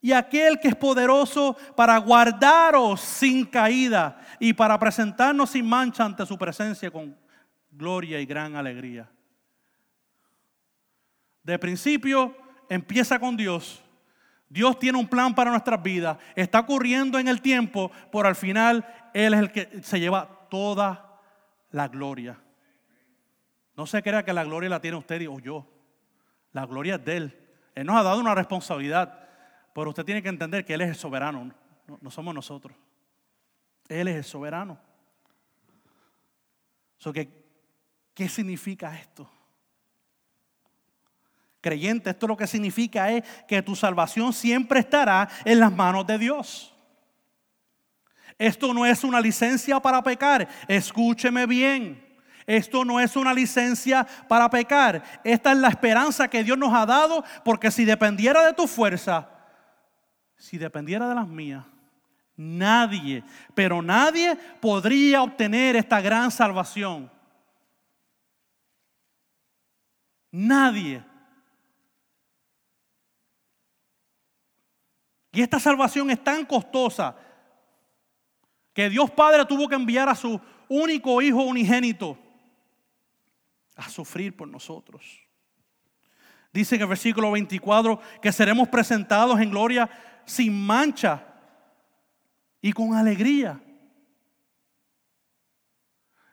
Y 0.01 0.13
aquel 0.13 0.59
que 0.59 0.69
es 0.69 0.75
poderoso 0.75 1.57
para 1.75 1.97
guardaros 1.97 3.01
sin 3.01 3.45
caída 3.45 4.19
y 4.39 4.53
para 4.53 4.79
presentarnos 4.79 5.49
sin 5.49 5.67
mancha 5.67 6.05
ante 6.05 6.25
su 6.25 6.37
presencia 6.37 6.89
con 6.89 7.17
gloria 7.69 8.19
y 8.19 8.25
gran 8.25 8.55
alegría. 8.55 9.09
De 11.43 11.59
principio 11.59 12.35
empieza 12.69 13.19
con 13.19 13.35
Dios. 13.35 13.83
Dios 14.47 14.79
tiene 14.79 14.97
un 14.97 15.07
plan 15.07 15.35
para 15.35 15.51
nuestras 15.51 15.81
vidas. 15.81 16.17
Está 16.35 16.59
ocurriendo 16.59 17.19
en 17.19 17.27
el 17.27 17.41
tiempo, 17.41 17.91
pero 18.11 18.27
al 18.27 18.35
final 18.35 18.85
Él 19.13 19.33
es 19.33 19.39
el 19.39 19.51
que 19.51 19.83
se 19.83 19.99
lleva 19.99 20.47
toda 20.49 21.19
la 21.71 21.87
gloria. 21.87 22.39
No 23.75 23.85
se 23.85 24.01
crea 24.01 24.23
que 24.23 24.33
la 24.33 24.43
gloria 24.43 24.69
la 24.69 24.81
tiene 24.81 24.97
usted 24.97 25.27
o 25.29 25.39
yo. 25.39 25.67
La 26.51 26.65
gloria 26.65 26.95
es 26.95 27.05
de 27.05 27.17
Él. 27.17 27.39
Él 27.75 27.85
nos 27.85 27.95
ha 27.95 28.03
dado 28.03 28.19
una 28.19 28.35
responsabilidad. 28.35 29.18
Pero 29.73 29.89
usted 29.89 30.05
tiene 30.05 30.21
que 30.21 30.29
entender 30.29 30.65
que 30.65 30.73
Él 30.73 30.81
es 30.81 30.89
el 30.89 30.95
soberano, 30.95 31.51
no, 32.01 32.11
somos 32.11 32.33
nosotros. 32.33 32.75
Él 33.87 34.07
es 34.07 34.15
el 34.17 34.23
soberano. 34.23 34.77
¿Qué 38.13 38.27
significa 38.29 38.95
esto? 38.97 39.29
Creyente, 41.61 42.09
esto 42.09 42.27
lo 42.27 42.37
que 42.37 42.47
significa 42.47 43.11
es 43.11 43.23
que 43.47 43.61
tu 43.61 43.75
salvación 43.75 44.31
siempre 44.31 44.79
estará 44.79 45.27
en 45.43 45.59
las 45.59 45.71
manos 45.71 46.05
de 46.05 46.17
Dios. 46.17 46.75
Esto 48.37 48.73
no 48.73 48.85
es 48.85 49.03
una 49.03 49.19
licencia 49.19 49.79
para 49.79 50.01
pecar. 50.01 50.47
Escúcheme 50.67 51.45
bien. 51.45 52.05
Esto 52.45 52.83
no 52.85 52.99
es 52.99 53.15
una 53.15 53.33
licencia 53.33 54.07
para 54.27 54.49
pecar. 54.49 55.03
Esta 55.23 55.51
es 55.51 55.57
la 55.57 55.67
esperanza 55.67 56.27
que 56.27 56.43
Dios 56.43 56.57
nos 56.57 56.73
ha 56.73 56.85
dado 56.85 57.23
porque 57.43 57.69
si 57.69 57.85
dependiera 57.85 58.45
de 58.45 58.53
tu 58.53 58.65
fuerza, 58.65 59.29
si 60.39 60.57
dependiera 60.57 61.07
de 61.07 61.15
las 61.15 61.27
mías, 61.27 61.65
nadie, 62.35 63.23
pero 63.53 63.81
nadie 63.81 64.35
podría 64.59 65.21
obtener 65.21 65.75
esta 65.75 65.99
gran 66.01 66.31
salvación. 66.31 67.11
Nadie. 70.31 71.03
Y 75.31 75.41
esta 75.41 75.59
salvación 75.59 76.09
es 76.09 76.23
tan 76.23 76.45
costosa 76.45 77.15
que 78.73 78.89
Dios 78.89 79.11
Padre 79.11 79.45
tuvo 79.45 79.67
que 79.67 79.75
enviar 79.75 80.07
a 80.07 80.15
su 80.15 80.39
único 80.69 81.21
Hijo 81.21 81.43
unigénito 81.43 82.17
a 83.75 83.89
sufrir 83.89 84.35
por 84.35 84.47
nosotros. 84.47 85.19
Dice 86.51 86.75
en 86.75 86.81
el 86.81 86.87
versículo 86.87 87.31
24 87.31 87.99
que 88.21 88.31
seremos 88.31 88.67
presentados 88.69 89.39
en 89.39 89.51
gloria 89.51 89.89
sin 90.29 90.53
mancha 90.65 91.23
y 92.61 92.71
con 92.71 92.93
alegría. 92.93 93.59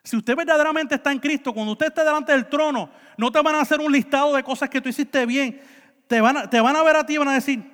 Si 0.03 0.15
usted 0.15 0.35
verdaderamente 0.35 0.95
está 0.95 1.11
en 1.11 1.19
Cristo, 1.19 1.51
cuando 1.51 1.73
usted 1.73 1.87
esté 1.87 2.03
delante 2.03 2.31
del 2.31 2.47
trono, 2.47 2.91
no 3.17 3.31
te 3.31 3.41
van 3.41 3.55
a 3.55 3.61
hacer 3.61 3.79
un 3.79 3.91
listado 3.91 4.35
de 4.35 4.43
cosas 4.43 4.69
que 4.69 4.79
tú 4.79 4.87
hiciste 4.87 5.25
bien. 5.25 5.61
Te 6.07 6.21
van 6.21 6.37
a, 6.37 6.49
te 6.49 6.61
van 6.61 6.75
a 6.75 6.83
ver 6.83 6.95
a 6.95 7.05
ti 7.05 7.15
y 7.15 7.17
van 7.17 7.27
a 7.29 7.33
decir, 7.33 7.73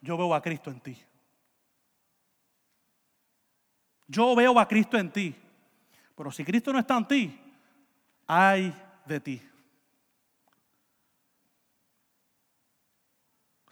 yo 0.00 0.16
veo 0.16 0.34
a 0.34 0.42
Cristo 0.42 0.70
en 0.70 0.80
ti. 0.80 0.96
Yo 4.08 4.34
veo 4.34 4.58
a 4.58 4.66
Cristo 4.66 4.96
en 4.96 5.12
ti. 5.12 5.34
Pero 6.16 6.32
si 6.32 6.44
Cristo 6.44 6.72
no 6.72 6.78
está 6.78 6.96
en 6.96 7.06
ti, 7.06 7.40
ay 8.26 8.74
de 9.04 9.20
ti. 9.20 9.47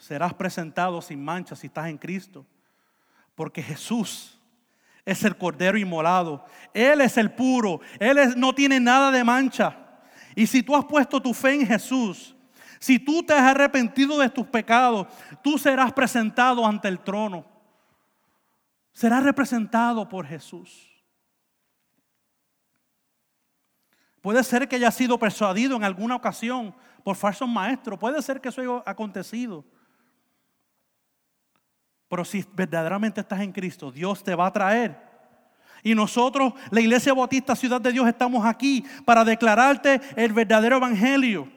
Serás 0.06 0.32
presentado 0.32 1.02
sin 1.02 1.24
mancha 1.24 1.56
si 1.56 1.66
estás 1.66 1.88
en 1.88 1.98
Cristo. 1.98 2.46
Porque 3.34 3.60
Jesús 3.60 4.38
es 5.04 5.24
el 5.24 5.36
cordero 5.36 5.76
inmolado. 5.76 6.44
Él 6.72 7.00
es 7.00 7.16
el 7.16 7.32
puro. 7.32 7.80
Él 7.98 8.16
no 8.36 8.54
tiene 8.54 8.78
nada 8.78 9.10
de 9.10 9.24
mancha. 9.24 9.76
Y 10.36 10.46
si 10.46 10.62
tú 10.62 10.76
has 10.76 10.84
puesto 10.84 11.20
tu 11.20 11.34
fe 11.34 11.54
en 11.54 11.66
Jesús, 11.66 12.36
si 12.78 13.00
tú 13.00 13.24
te 13.24 13.32
has 13.32 13.50
arrepentido 13.50 14.16
de 14.20 14.30
tus 14.30 14.46
pecados, 14.46 15.08
tú 15.42 15.58
serás 15.58 15.92
presentado 15.92 16.64
ante 16.64 16.86
el 16.86 17.00
trono. 17.00 17.44
Serás 18.92 19.24
representado 19.24 20.08
por 20.08 20.24
Jesús. 20.24 20.88
Puede 24.20 24.44
ser 24.44 24.68
que 24.68 24.76
haya 24.76 24.92
sido 24.92 25.18
persuadido 25.18 25.74
en 25.74 25.82
alguna 25.82 26.14
ocasión 26.14 26.72
por 27.02 27.16
falsos 27.16 27.48
maestros. 27.48 27.98
Puede 27.98 28.22
ser 28.22 28.40
que 28.40 28.50
eso 28.50 28.60
haya 28.60 28.84
acontecido. 28.86 29.64
Pero 32.08 32.24
si 32.24 32.44
verdaderamente 32.54 33.20
estás 33.20 33.40
en 33.40 33.52
Cristo, 33.52 33.90
Dios 33.90 34.22
te 34.22 34.34
va 34.34 34.46
a 34.46 34.52
traer. 34.52 35.06
Y 35.82 35.94
nosotros, 35.94 36.52
la 36.70 36.80
Iglesia 36.80 37.14
Bautista 37.14 37.54
Ciudad 37.54 37.80
de 37.80 37.92
Dios, 37.92 38.08
estamos 38.08 38.44
aquí 38.44 38.84
para 39.04 39.24
declararte 39.24 40.00
el 40.16 40.32
verdadero 40.32 40.76
evangelio. 40.76 41.48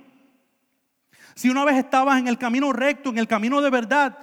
Si 1.36 1.50
una 1.50 1.66
vez 1.66 1.78
estabas 1.78 2.20
en 2.20 2.28
el 2.28 2.38
camino 2.38 2.74
recto, 2.74 3.10
en 3.10 3.18
el 3.18 3.28
camino 3.28 3.62
de 3.62 3.70
verdad, 3.70 4.18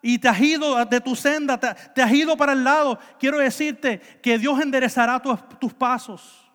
y 0.00 0.18
te 0.18 0.28
has 0.28 0.40
ido 0.40 0.84
de 0.84 1.00
tu 1.00 1.14
senda, 1.14 1.58
te, 1.58 2.02
has 2.02 2.12
ido 2.12 2.36
para 2.36 2.52
el 2.52 2.64
lado, 2.64 2.98
quiero 3.18 3.38
decirte 3.38 4.00
que 4.22 4.38
Dios 4.38 4.60
enderezará 4.60 5.20
tus 5.20 5.72
pasos. 5.72 6.50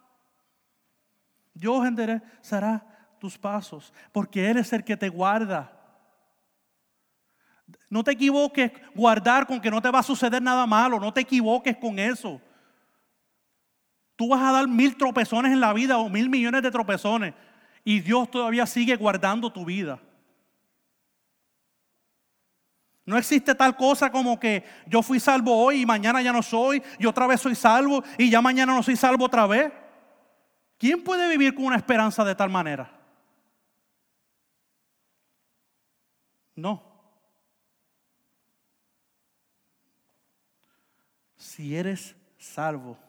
Dios 1.53 1.85
enderezará 1.85 2.85
tus 3.19 3.37
pasos, 3.37 3.93
porque 4.11 4.49
Él 4.49 4.57
es 4.57 4.71
el 4.73 4.83
que 4.83 4.97
te 4.97 5.09
guarda. 5.09 5.76
No 7.89 8.03
te 8.03 8.11
equivoques 8.11 8.71
guardar 8.93 9.47
con 9.47 9.61
que 9.61 9.71
no 9.71 9.81
te 9.81 9.89
va 9.89 9.99
a 9.99 10.03
suceder 10.03 10.41
nada 10.41 10.65
malo. 10.65 10.99
No 10.99 11.13
te 11.13 11.21
equivoques 11.21 11.77
con 11.77 11.99
eso. 11.99 12.41
Tú 14.15 14.29
vas 14.29 14.41
a 14.41 14.51
dar 14.51 14.67
mil 14.67 14.97
tropezones 14.97 15.53
en 15.53 15.59
la 15.59 15.73
vida 15.73 15.97
o 15.97 16.09
mil 16.09 16.29
millones 16.29 16.63
de 16.63 16.71
tropezones. 16.71 17.33
Y 17.83 17.99
Dios 18.01 18.29
todavía 18.29 18.65
sigue 18.65 18.95
guardando 18.95 19.51
tu 19.51 19.63
vida. 19.63 19.99
No 23.05 23.17
existe 23.17 23.55
tal 23.55 23.77
cosa 23.77 24.11
como 24.11 24.37
que 24.37 24.65
yo 24.85 25.01
fui 25.01 25.17
salvo 25.21 25.57
hoy 25.57 25.83
y 25.83 25.85
mañana 25.85 26.21
ya 26.21 26.33
no 26.33 26.43
soy, 26.43 26.83
y 26.99 27.05
otra 27.05 27.25
vez 27.25 27.39
soy 27.39 27.55
salvo 27.55 28.03
y 28.17 28.29
ya 28.29 28.41
mañana 28.41 28.73
no 28.75 28.83
soy 28.83 28.97
salvo 28.97 29.23
otra 29.23 29.47
vez. 29.47 29.71
¿Quién 30.77 31.01
puede 31.01 31.29
vivir 31.29 31.55
con 31.55 31.63
una 31.63 31.77
esperanza 31.77 32.25
de 32.25 32.35
tal 32.35 32.49
manera? 32.49 32.91
No. 36.53 36.86
Si 41.57 41.75
eres 41.75 42.15
salvo, 42.37 42.99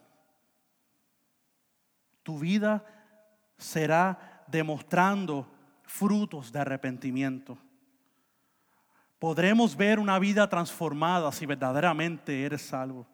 tu 2.22 2.38
vida 2.38 2.82
será 3.58 4.42
demostrando 4.46 5.46
frutos 5.82 6.50
de 6.50 6.58
arrepentimiento. 6.58 7.58
Podremos 9.18 9.76
ver 9.76 9.98
una 9.98 10.18
vida 10.18 10.48
transformada 10.48 11.30
si 11.30 11.44
verdaderamente 11.44 12.42
eres 12.42 12.62
salvo. 12.62 13.06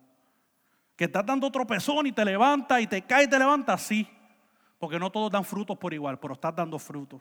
Que 0.95 1.07
estás 1.07 1.26
dando 1.26 1.51
tropezón 1.51 2.07
y 2.07 2.12
te 2.12 2.24
levanta 2.24 2.80
y 2.80 2.87
te 2.87 3.03
cae 3.03 3.24
y 3.24 3.28
te 3.28 3.37
levanta, 3.37 3.76
sí. 3.76 4.09
Porque 4.78 5.01
no 5.01 5.11
todos 5.11 5.32
dan 5.32 5.45
frutos 5.45 5.76
por 5.76 5.93
igual, 5.93 6.20
pero 6.20 6.35
estás 6.35 6.55
dando 6.55 6.78
frutos. 6.78 7.20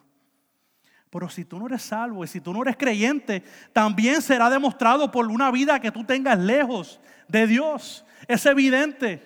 Pero 1.14 1.30
si 1.30 1.46
tú 1.46 1.60
no 1.60 1.68
eres 1.68 1.84
salvo 1.84 2.24
y 2.24 2.28
si 2.28 2.42
tú 2.42 2.52
no 2.52 2.64
eres 2.64 2.76
creyente, 2.76 3.44
también 3.72 4.20
será 4.20 4.50
demostrado 4.50 5.12
por 5.12 5.28
una 5.28 5.52
vida 5.52 5.80
que 5.80 5.92
tú 5.92 6.04
tengas 6.04 6.40
lejos 6.40 7.00
de 7.28 7.46
Dios. 7.46 8.04
Es 8.28 8.44
evidente. 8.48 9.22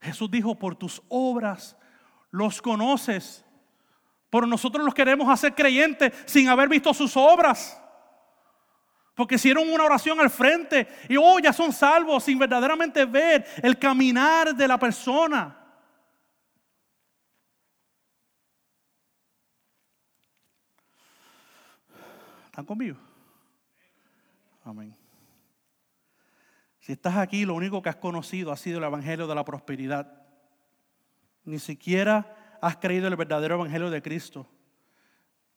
Jesús 0.00 0.30
dijo, 0.30 0.54
por 0.54 0.76
tus 0.76 1.02
obras 1.08 1.76
los 2.30 2.62
conoces. 2.62 3.44
Pero 4.30 4.46
nosotros 4.46 4.82
los 4.82 4.94
queremos 4.94 5.28
hacer 5.28 5.54
creyentes 5.54 6.14
sin 6.24 6.48
haber 6.48 6.70
visto 6.70 6.94
sus 6.94 7.14
obras. 7.14 7.78
Porque 9.14 9.34
hicieron 9.34 9.70
una 9.70 9.84
oración 9.84 10.18
al 10.20 10.30
frente 10.30 10.88
y 11.10 11.18
oh, 11.18 11.38
ya 11.38 11.52
son 11.52 11.70
salvos 11.70 12.24
sin 12.24 12.38
verdaderamente 12.38 13.04
ver 13.04 13.44
el 13.62 13.78
caminar 13.78 14.54
de 14.54 14.68
la 14.68 14.78
persona. 14.78 15.57
¿Están 22.58 22.66
conmigo? 22.66 22.96
Amén. 24.64 24.92
Si 26.80 26.90
estás 26.90 27.16
aquí, 27.16 27.44
lo 27.44 27.54
único 27.54 27.80
que 27.80 27.88
has 27.88 27.94
conocido 27.94 28.50
ha 28.50 28.56
sido 28.56 28.78
el 28.78 28.84
Evangelio 28.84 29.28
de 29.28 29.34
la 29.36 29.44
prosperidad. 29.44 30.26
Ni 31.44 31.60
siquiera 31.60 32.58
has 32.60 32.76
creído 32.78 33.06
el 33.06 33.14
verdadero 33.14 33.54
Evangelio 33.54 33.90
de 33.90 34.02
Cristo. 34.02 34.44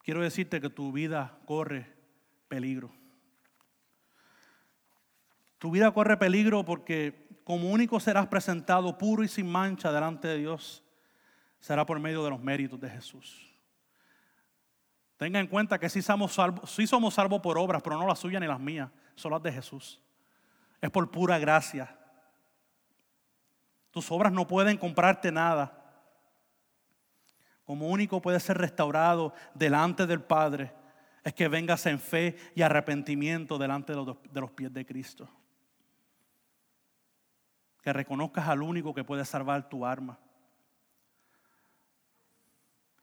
Quiero 0.04 0.22
decirte 0.22 0.62
que 0.62 0.70
tu 0.70 0.92
vida 0.92 1.40
corre 1.48 1.92
peligro. 2.48 2.92
Tu 5.58 5.72
vida 5.72 5.92
corre 5.92 6.18
peligro 6.18 6.64
porque 6.64 7.28
como 7.44 7.72
único 7.72 8.00
serás 8.00 8.28
presentado 8.28 8.96
puro 9.00 9.24
y 9.24 9.28
sin 9.28 9.52
mancha 9.52 9.92
delante 9.92 10.28
de 10.28 10.38
Dios, 10.38 10.84
será 11.60 11.84
por 11.84 12.00
medio 12.00 12.24
de 12.24 12.30
los 12.30 12.44
méritos 12.44 12.80
de 12.80 12.92
Jesús. 12.92 13.51
Tenga 15.22 15.40
en 15.40 15.46
cuenta 15.46 15.78
que 15.78 15.88
sí 15.88 16.02
somos 16.02 16.34
salvos, 16.34 16.72
somos 16.72 17.14
salvos 17.14 17.42
por 17.42 17.58
obras, 17.58 17.84
pero 17.84 17.96
no 17.96 18.08
las 18.08 18.18
suyas 18.18 18.42
ni 18.42 18.48
las 18.48 18.60
mías, 18.60 18.90
son 19.14 19.32
las 19.32 19.44
de 19.44 19.52
Jesús 19.52 20.02
es 20.82 20.90
por 20.90 21.10
pura 21.12 21.38
gracia. 21.38 21.96
Tus 23.92 24.12
obras 24.12 24.34
no 24.34 24.48
pueden 24.48 24.78
comprarte 24.78 25.32
nada. 25.32 25.78
Como 27.64 27.88
único 27.88 28.22
puede 28.22 28.40
ser 28.40 28.58
restaurado 28.58 29.34
delante 29.54 30.08
del 30.08 30.22
Padre 30.22 30.74
es 31.24 31.34
que 31.36 31.48
vengas 31.48 31.86
en 31.86 32.00
fe 32.00 32.36
y 32.56 32.64
arrepentimiento 32.64 33.60
delante 33.60 33.94
de 33.94 34.42
los, 34.42 34.52
pies 34.52 34.74
de 34.74 34.86
Cristo. 34.86 35.30
Que 37.84 37.94
reconozcas 37.94 38.48
al 38.48 38.64
único 38.64 38.94
que 38.94 39.04
puede 39.04 39.24
salvar 39.24 39.70
tu 39.70 39.86
alma. 39.86 40.18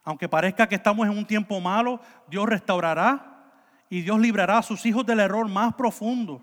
Aunque 0.09 0.27
parezca 0.27 0.67
que 0.67 0.77
estamos 0.77 1.07
en 1.07 1.19
un 1.19 1.27
tiempo 1.27 1.61
malo, 1.61 2.01
Dios 2.29 2.49
restaurará 2.49 3.53
y 3.91 4.01
Dios 4.01 4.19
librará 4.19 4.57
a 4.57 4.63
sus 4.63 4.87
hijos 4.87 5.05
del 5.05 5.21
error 5.21 5.47
más 5.51 5.75
profundo. 5.75 6.43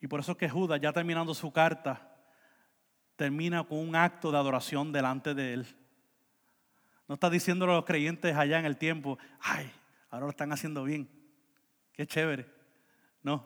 Y 0.00 0.06
por 0.06 0.20
eso 0.20 0.30
es 0.30 0.38
que 0.38 0.48
Judas, 0.48 0.80
ya 0.80 0.92
terminando 0.92 1.34
su 1.34 1.50
carta, 1.50 2.16
termina 3.16 3.64
con 3.64 3.78
un 3.78 3.96
acto 3.96 4.30
de 4.30 4.38
adoración 4.38 4.92
delante 4.92 5.34
de 5.34 5.54
él. 5.54 5.66
No 7.08 7.16
está 7.16 7.28
diciendo 7.28 7.64
a 7.64 7.74
los 7.74 7.84
creyentes 7.84 8.36
allá 8.36 8.60
en 8.60 8.64
el 8.64 8.76
tiempo, 8.76 9.18
ay, 9.40 9.68
ahora 10.10 10.26
lo 10.26 10.30
están 10.30 10.52
haciendo 10.52 10.84
bien, 10.84 11.10
qué 11.92 12.06
chévere. 12.06 12.46
No, 13.24 13.44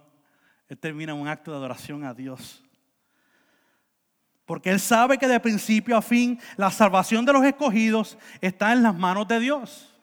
él 0.69 0.79
termina 0.79 1.15
un 1.15 1.29
acto 1.29 1.51
de 1.51 1.57
adoración 1.57 2.05
a 2.05 2.13
Dios. 2.13 2.63
Porque 4.51 4.71
él 4.71 4.81
sabe 4.81 5.17
que 5.17 5.29
de 5.29 5.39
principio 5.39 5.97
a 5.97 6.03
fin 6.03 6.37
la 6.57 6.73
salvación 6.73 7.25
de 7.25 7.33
los 7.33 7.45
escogidos 7.45 8.19
está 8.41 8.73
en 8.73 8.83
las 8.83 8.97
manos 8.97 9.29
de 9.29 9.39
Dios. 9.39 9.97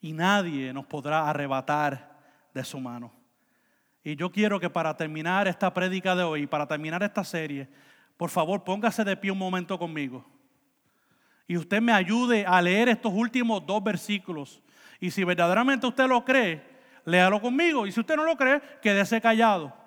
Y 0.00 0.12
nadie 0.12 0.72
nos 0.72 0.86
podrá 0.86 1.28
arrebatar 1.28 2.20
de 2.54 2.62
su 2.62 2.78
mano. 2.78 3.12
Y 4.04 4.14
yo 4.14 4.30
quiero 4.30 4.60
que 4.60 4.70
para 4.70 4.96
terminar 4.96 5.48
esta 5.48 5.74
prédica 5.74 6.14
de 6.14 6.22
hoy, 6.22 6.46
para 6.46 6.68
terminar 6.68 7.02
esta 7.02 7.24
serie, 7.24 7.68
por 8.16 8.30
favor 8.30 8.62
póngase 8.62 9.02
de 9.02 9.16
pie 9.16 9.32
un 9.32 9.38
momento 9.38 9.76
conmigo. 9.76 10.24
Y 11.48 11.56
usted 11.56 11.82
me 11.82 11.92
ayude 11.92 12.46
a 12.46 12.62
leer 12.62 12.90
estos 12.90 13.12
últimos 13.12 13.66
dos 13.66 13.82
versículos. 13.82 14.62
Y 15.00 15.10
si 15.10 15.24
verdaderamente 15.24 15.84
usted 15.84 16.06
lo 16.06 16.24
cree, 16.24 16.62
léalo 17.04 17.40
conmigo. 17.40 17.88
Y 17.88 17.90
si 17.90 17.98
usted 17.98 18.14
no 18.14 18.22
lo 18.22 18.36
cree, 18.36 18.62
quédese 18.80 19.20
callado. 19.20 19.79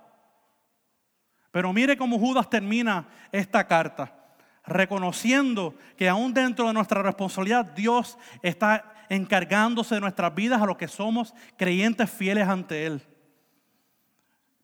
Pero 1.54 1.72
mire 1.72 1.96
cómo 1.96 2.18
Judas 2.18 2.50
termina 2.50 3.08
esta 3.32 3.68
carta, 3.68 4.12
reconociendo 4.66 5.76
que 5.96 6.10
aún 6.10 6.34
dentro 6.34 6.66
de 6.66 6.74
nuestra 6.74 7.04
responsabilidad 7.04 7.64
Dios 7.64 8.18
está 8.42 8.92
encargándose 9.08 9.94
de 9.94 10.02
nuestras 10.02 10.34
vidas 10.34 10.60
a 10.60 10.66
los 10.66 10.78
que 10.78 10.88
somos 10.88 11.36
creyentes 11.56 12.10
fieles 12.10 12.48
ante 12.48 12.88
Él. 12.88 13.04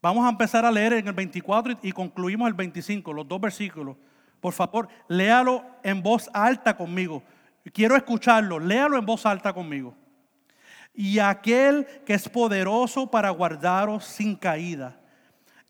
Vamos 0.01 0.25
a 0.25 0.29
empezar 0.29 0.65
a 0.65 0.71
leer 0.71 0.93
en 0.93 1.07
el 1.07 1.13
24 1.13 1.77
y 1.83 1.91
concluimos 1.91 2.47
el 2.47 2.55
25, 2.55 3.13
los 3.13 3.27
dos 3.27 3.39
versículos. 3.39 3.95
Por 4.39 4.53
favor, 4.53 4.87
léalo 5.07 5.63
en 5.83 6.01
voz 6.01 6.27
alta 6.33 6.75
conmigo. 6.75 7.21
Quiero 7.71 7.95
escucharlo, 7.95 8.57
léalo 8.57 8.97
en 8.97 9.05
voz 9.05 9.27
alta 9.27 9.53
conmigo. 9.53 9.95
Y 10.95 11.19
aquel 11.19 11.85
que 12.03 12.15
es 12.15 12.27
poderoso 12.27 13.11
para 13.11 13.29
guardaros 13.29 14.05
sin 14.05 14.35
caída 14.35 14.99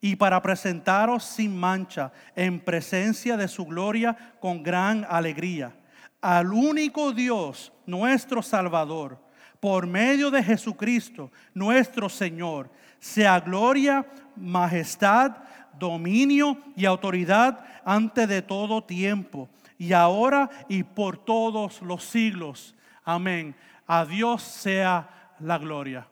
y 0.02 0.16
para 0.16 0.42
presentaros 0.42 1.24
sin 1.24 1.58
mancha 1.58 2.12
en 2.36 2.60
presencia 2.60 3.36
de 3.38 3.48
su 3.48 3.66
gloria 3.66 4.16
con 4.40 4.64
gran 4.64 5.06
alegría. 5.10 5.76
Al 6.22 6.54
único 6.54 7.12
Dios, 7.12 7.72
nuestro 7.86 8.42
Salvador, 8.42 9.20
por 9.60 9.88
medio 9.88 10.32
de 10.32 10.44
Jesucristo, 10.44 11.32
nuestro 11.54 12.08
Señor, 12.08 12.70
sea 13.00 13.40
gloria, 13.40 14.06
majestad, 14.36 15.38
dominio 15.78 16.58
y 16.76 16.86
autoridad 16.86 17.66
antes 17.86 18.28
de 18.28 18.42
todo 18.42 18.84
tiempo, 18.84 19.50
y 19.78 19.94
ahora 19.94 20.50
y 20.68 20.84
por 20.84 21.18
todos 21.18 21.82
los 21.82 22.04
siglos. 22.04 22.76
Amén. 23.04 23.56
A 23.88 24.06
Dios 24.06 24.44
sea 24.44 25.34
la 25.40 25.58
gloria. 25.58 26.08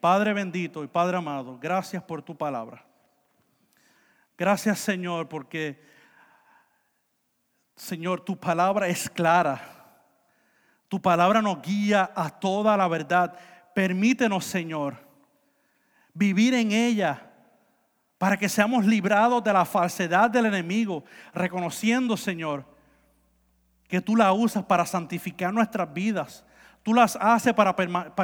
Padre 0.00 0.32
bendito 0.34 0.84
y 0.84 0.86
Padre 0.86 1.16
amado, 1.16 1.58
gracias 1.60 2.02
por 2.02 2.22
tu 2.22 2.36
palabra. 2.36 2.87
Gracias 4.38 4.78
Señor 4.78 5.28
porque, 5.28 5.82
Señor, 7.74 8.20
tu 8.20 8.38
palabra 8.38 8.86
es 8.86 9.10
clara. 9.10 9.60
Tu 10.86 11.02
palabra 11.02 11.42
nos 11.42 11.60
guía 11.60 12.12
a 12.14 12.30
toda 12.30 12.76
la 12.76 12.86
verdad. 12.86 13.36
Permítenos, 13.74 14.44
Señor, 14.44 14.96
vivir 16.14 16.54
en 16.54 16.70
ella 16.70 17.30
para 18.16 18.36
que 18.36 18.48
seamos 18.48 18.86
librados 18.86 19.42
de 19.42 19.52
la 19.52 19.64
falsedad 19.64 20.30
del 20.30 20.46
enemigo, 20.46 21.04
reconociendo, 21.34 22.16
Señor, 22.16 22.64
que 23.88 24.00
tú 24.00 24.14
la 24.14 24.32
usas 24.32 24.64
para 24.64 24.86
santificar 24.86 25.52
nuestras 25.52 25.92
vidas. 25.92 26.44
Tú 26.88 26.94
las 26.94 27.18
haces 27.20 27.52
para, 27.52 27.76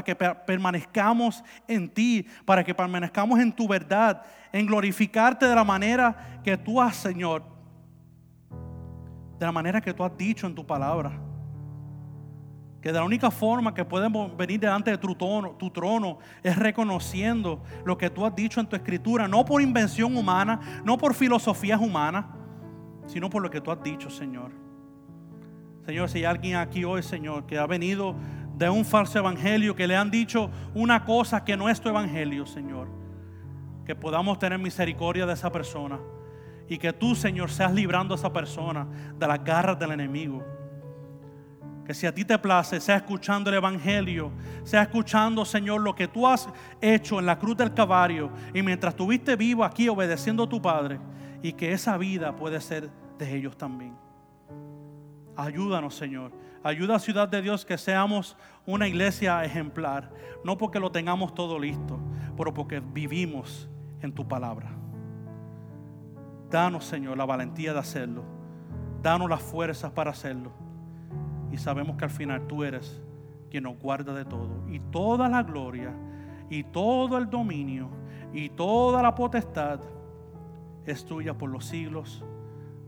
que 0.03 0.17
permanezcamos 0.17 1.45
en 1.69 1.87
ti, 1.87 2.27
para 2.47 2.65
que 2.65 2.75
permanezcamos 2.75 3.39
en 3.39 3.53
tu 3.53 3.69
verdad, 3.69 4.23
en 4.51 4.65
glorificarte 4.65 5.45
de 5.45 5.55
la 5.55 5.65
manera 5.65 6.41
que 6.43 6.57
tú 6.57 6.81
has, 6.81 6.97
Señor, 6.97 7.43
de 9.39 9.45
la 9.45 9.53
manera 9.53 9.83
que 9.83 9.93
tú 9.93 10.03
has 10.03 10.17
dicho 10.17 10.47
en 10.47 10.55
tu 10.55 10.67
palabra 10.67 11.13
que 12.81 12.91
de 12.91 12.99
la 12.99 13.05
única 13.05 13.31
forma 13.31 13.75
que 13.75 13.85
podemos 13.85 14.35
venir 14.35 14.61
delante 14.61 14.93
de 14.93 14.97
tu 14.97 15.15
trono, 15.15 15.51
tu 15.59 15.69
trono 15.69 16.17
es 16.43 16.57
reconociendo 16.57 17.63
lo 17.85 17.99
que 17.99 18.09
tú 18.09 18.25
has 18.25 18.35
dicho 18.35 18.61
en 18.61 18.67
tu 18.67 18.77
escritura, 18.77 19.29
no 19.29 19.45
por 19.45 19.61
invención 19.61 20.17
humana, 20.17 20.81
no 20.87 20.97
por 20.97 21.13
filosofías 21.13 21.79
humanas, 21.79 22.25
sino 23.09 23.29
por 23.29 23.43
lo 23.43 23.51
que 23.51 23.61
tú 23.61 23.71
has 23.71 23.83
dicho, 23.83 24.09
Señor. 24.09 24.65
Señor, 25.85 26.09
si 26.09 26.19
hay 26.19 26.25
alguien 26.25 26.57
aquí 26.57 26.83
hoy, 26.83 27.03
Señor, 27.03 27.45
que 27.45 27.59
ha 27.59 27.67
venido 27.67 28.17
de 28.57 28.69
un 28.71 28.85
falso 28.85 29.19
evangelio, 29.19 29.75
que 29.75 29.87
le 29.87 29.97
han 29.97 30.11
dicho 30.11 30.51
una 30.75 31.05
cosa 31.05 31.45
que 31.45 31.57
no 31.57 31.69
es 31.69 31.81
tu 31.81 31.89
evangelio, 31.89 32.47
Señor, 32.47 32.89
que 33.85 33.95
podamos 33.95 34.39
tener 34.39 34.59
misericordia 34.59 35.27
de 35.27 35.35
esa 35.35 35.51
persona 35.51 35.99
y 36.69 36.79
que 36.79 36.93
tú, 36.93 37.15
Señor, 37.15 37.51
seas 37.51 37.73
librando 37.73 38.15
a 38.15 38.17
esa 38.17 38.33
persona 38.33 38.87
de 39.19 39.27
las 39.27 39.43
garras 39.45 39.79
del 39.79 39.93
enemigo. 39.93 40.43
Que 41.85 41.93
si 41.93 42.07
a 42.07 42.15
ti 42.15 42.25
te 42.25 42.39
place, 42.39 42.81
sea 42.81 42.97
escuchando 42.97 43.51
el 43.51 43.57
Evangelio, 43.57 44.33
sea 44.63 44.83
escuchando, 44.83 45.45
Señor, 45.45 45.83
lo 45.83 45.95
que 45.95 46.09
tú 46.09 46.27
has 46.27 46.49
hecho 46.81 47.19
en 47.19 47.27
la 47.27 47.39
cruz 47.39 47.59
del 47.59 47.75
Calvario 47.75 48.31
y 48.55 48.63
mientras 48.63 48.95
estuviste 48.95 49.37
vivo 49.37 49.65
aquí 49.65 49.89
obedeciendo 49.89 50.45
a 50.45 50.49
tu 50.49 50.63
Padre 50.63 50.99
y 51.43 51.53
que 51.53 51.73
esa 51.73 51.99
vida 51.99 52.35
puede 52.35 52.59
ser 52.63 52.89
de 53.19 53.37
ellos 53.37 53.59
también. 53.59 53.95
Ayúdanos, 55.37 55.95
Señor. 55.95 56.33
Ayuda 56.65 56.97
a 56.97 56.99
Ciudad 56.99 57.29
de 57.29 57.43
Dios 57.43 57.65
que 57.65 57.79
seamos 57.79 58.37
una 58.67 58.89
iglesia 58.89 59.45
ejemplar, 59.45 60.11
no 60.45 60.59
porque 60.59 60.81
lo 60.81 60.91
tengamos 60.91 61.35
todo 61.35 61.59
listo, 61.59 62.01
pero 62.37 62.55
porque 62.55 62.81
vivimos 62.81 63.69
en 64.01 64.13
tu 64.13 64.27
palabra. 64.27 64.71
Danos, 66.51 66.87
Señor, 66.87 67.19
la 67.19 67.27
valentía 67.27 67.73
de 67.75 67.79
hacerlo. 67.79 68.25
Danos 69.03 69.29
las 69.29 69.43
fuerzas 69.43 69.93
para 69.93 70.13
hacerlo 70.13 70.51
y 71.53 71.59
sabemos 71.59 71.97
que 71.97 72.05
al 72.05 72.11
final 72.11 72.47
tú 72.47 72.65
eres 72.65 73.01
quien 73.51 73.65
nos 73.65 73.79
guarda 73.79 74.15
de 74.15 74.25
todo. 74.25 74.69
Y 74.69 74.81
toda 74.81 75.29
la 75.29 75.43
gloria 75.43 75.93
y 76.51 76.65
todo 76.65 77.19
el 77.19 77.31
dominio 77.31 77.91
y 78.33 78.49
toda 78.49 79.03
la 79.03 79.15
potestad 79.15 79.81
es 80.87 81.05
tuya 81.05 81.37
por 81.39 81.51
los 81.51 81.65
siglos 81.67 82.25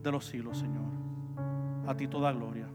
de 0.03 0.11
los 0.11 0.25
siglos, 0.25 0.59
Señor. 0.59 0.87
A 1.87 1.97
ti 1.97 2.09
toda 2.09 2.33
gloria. 2.33 2.66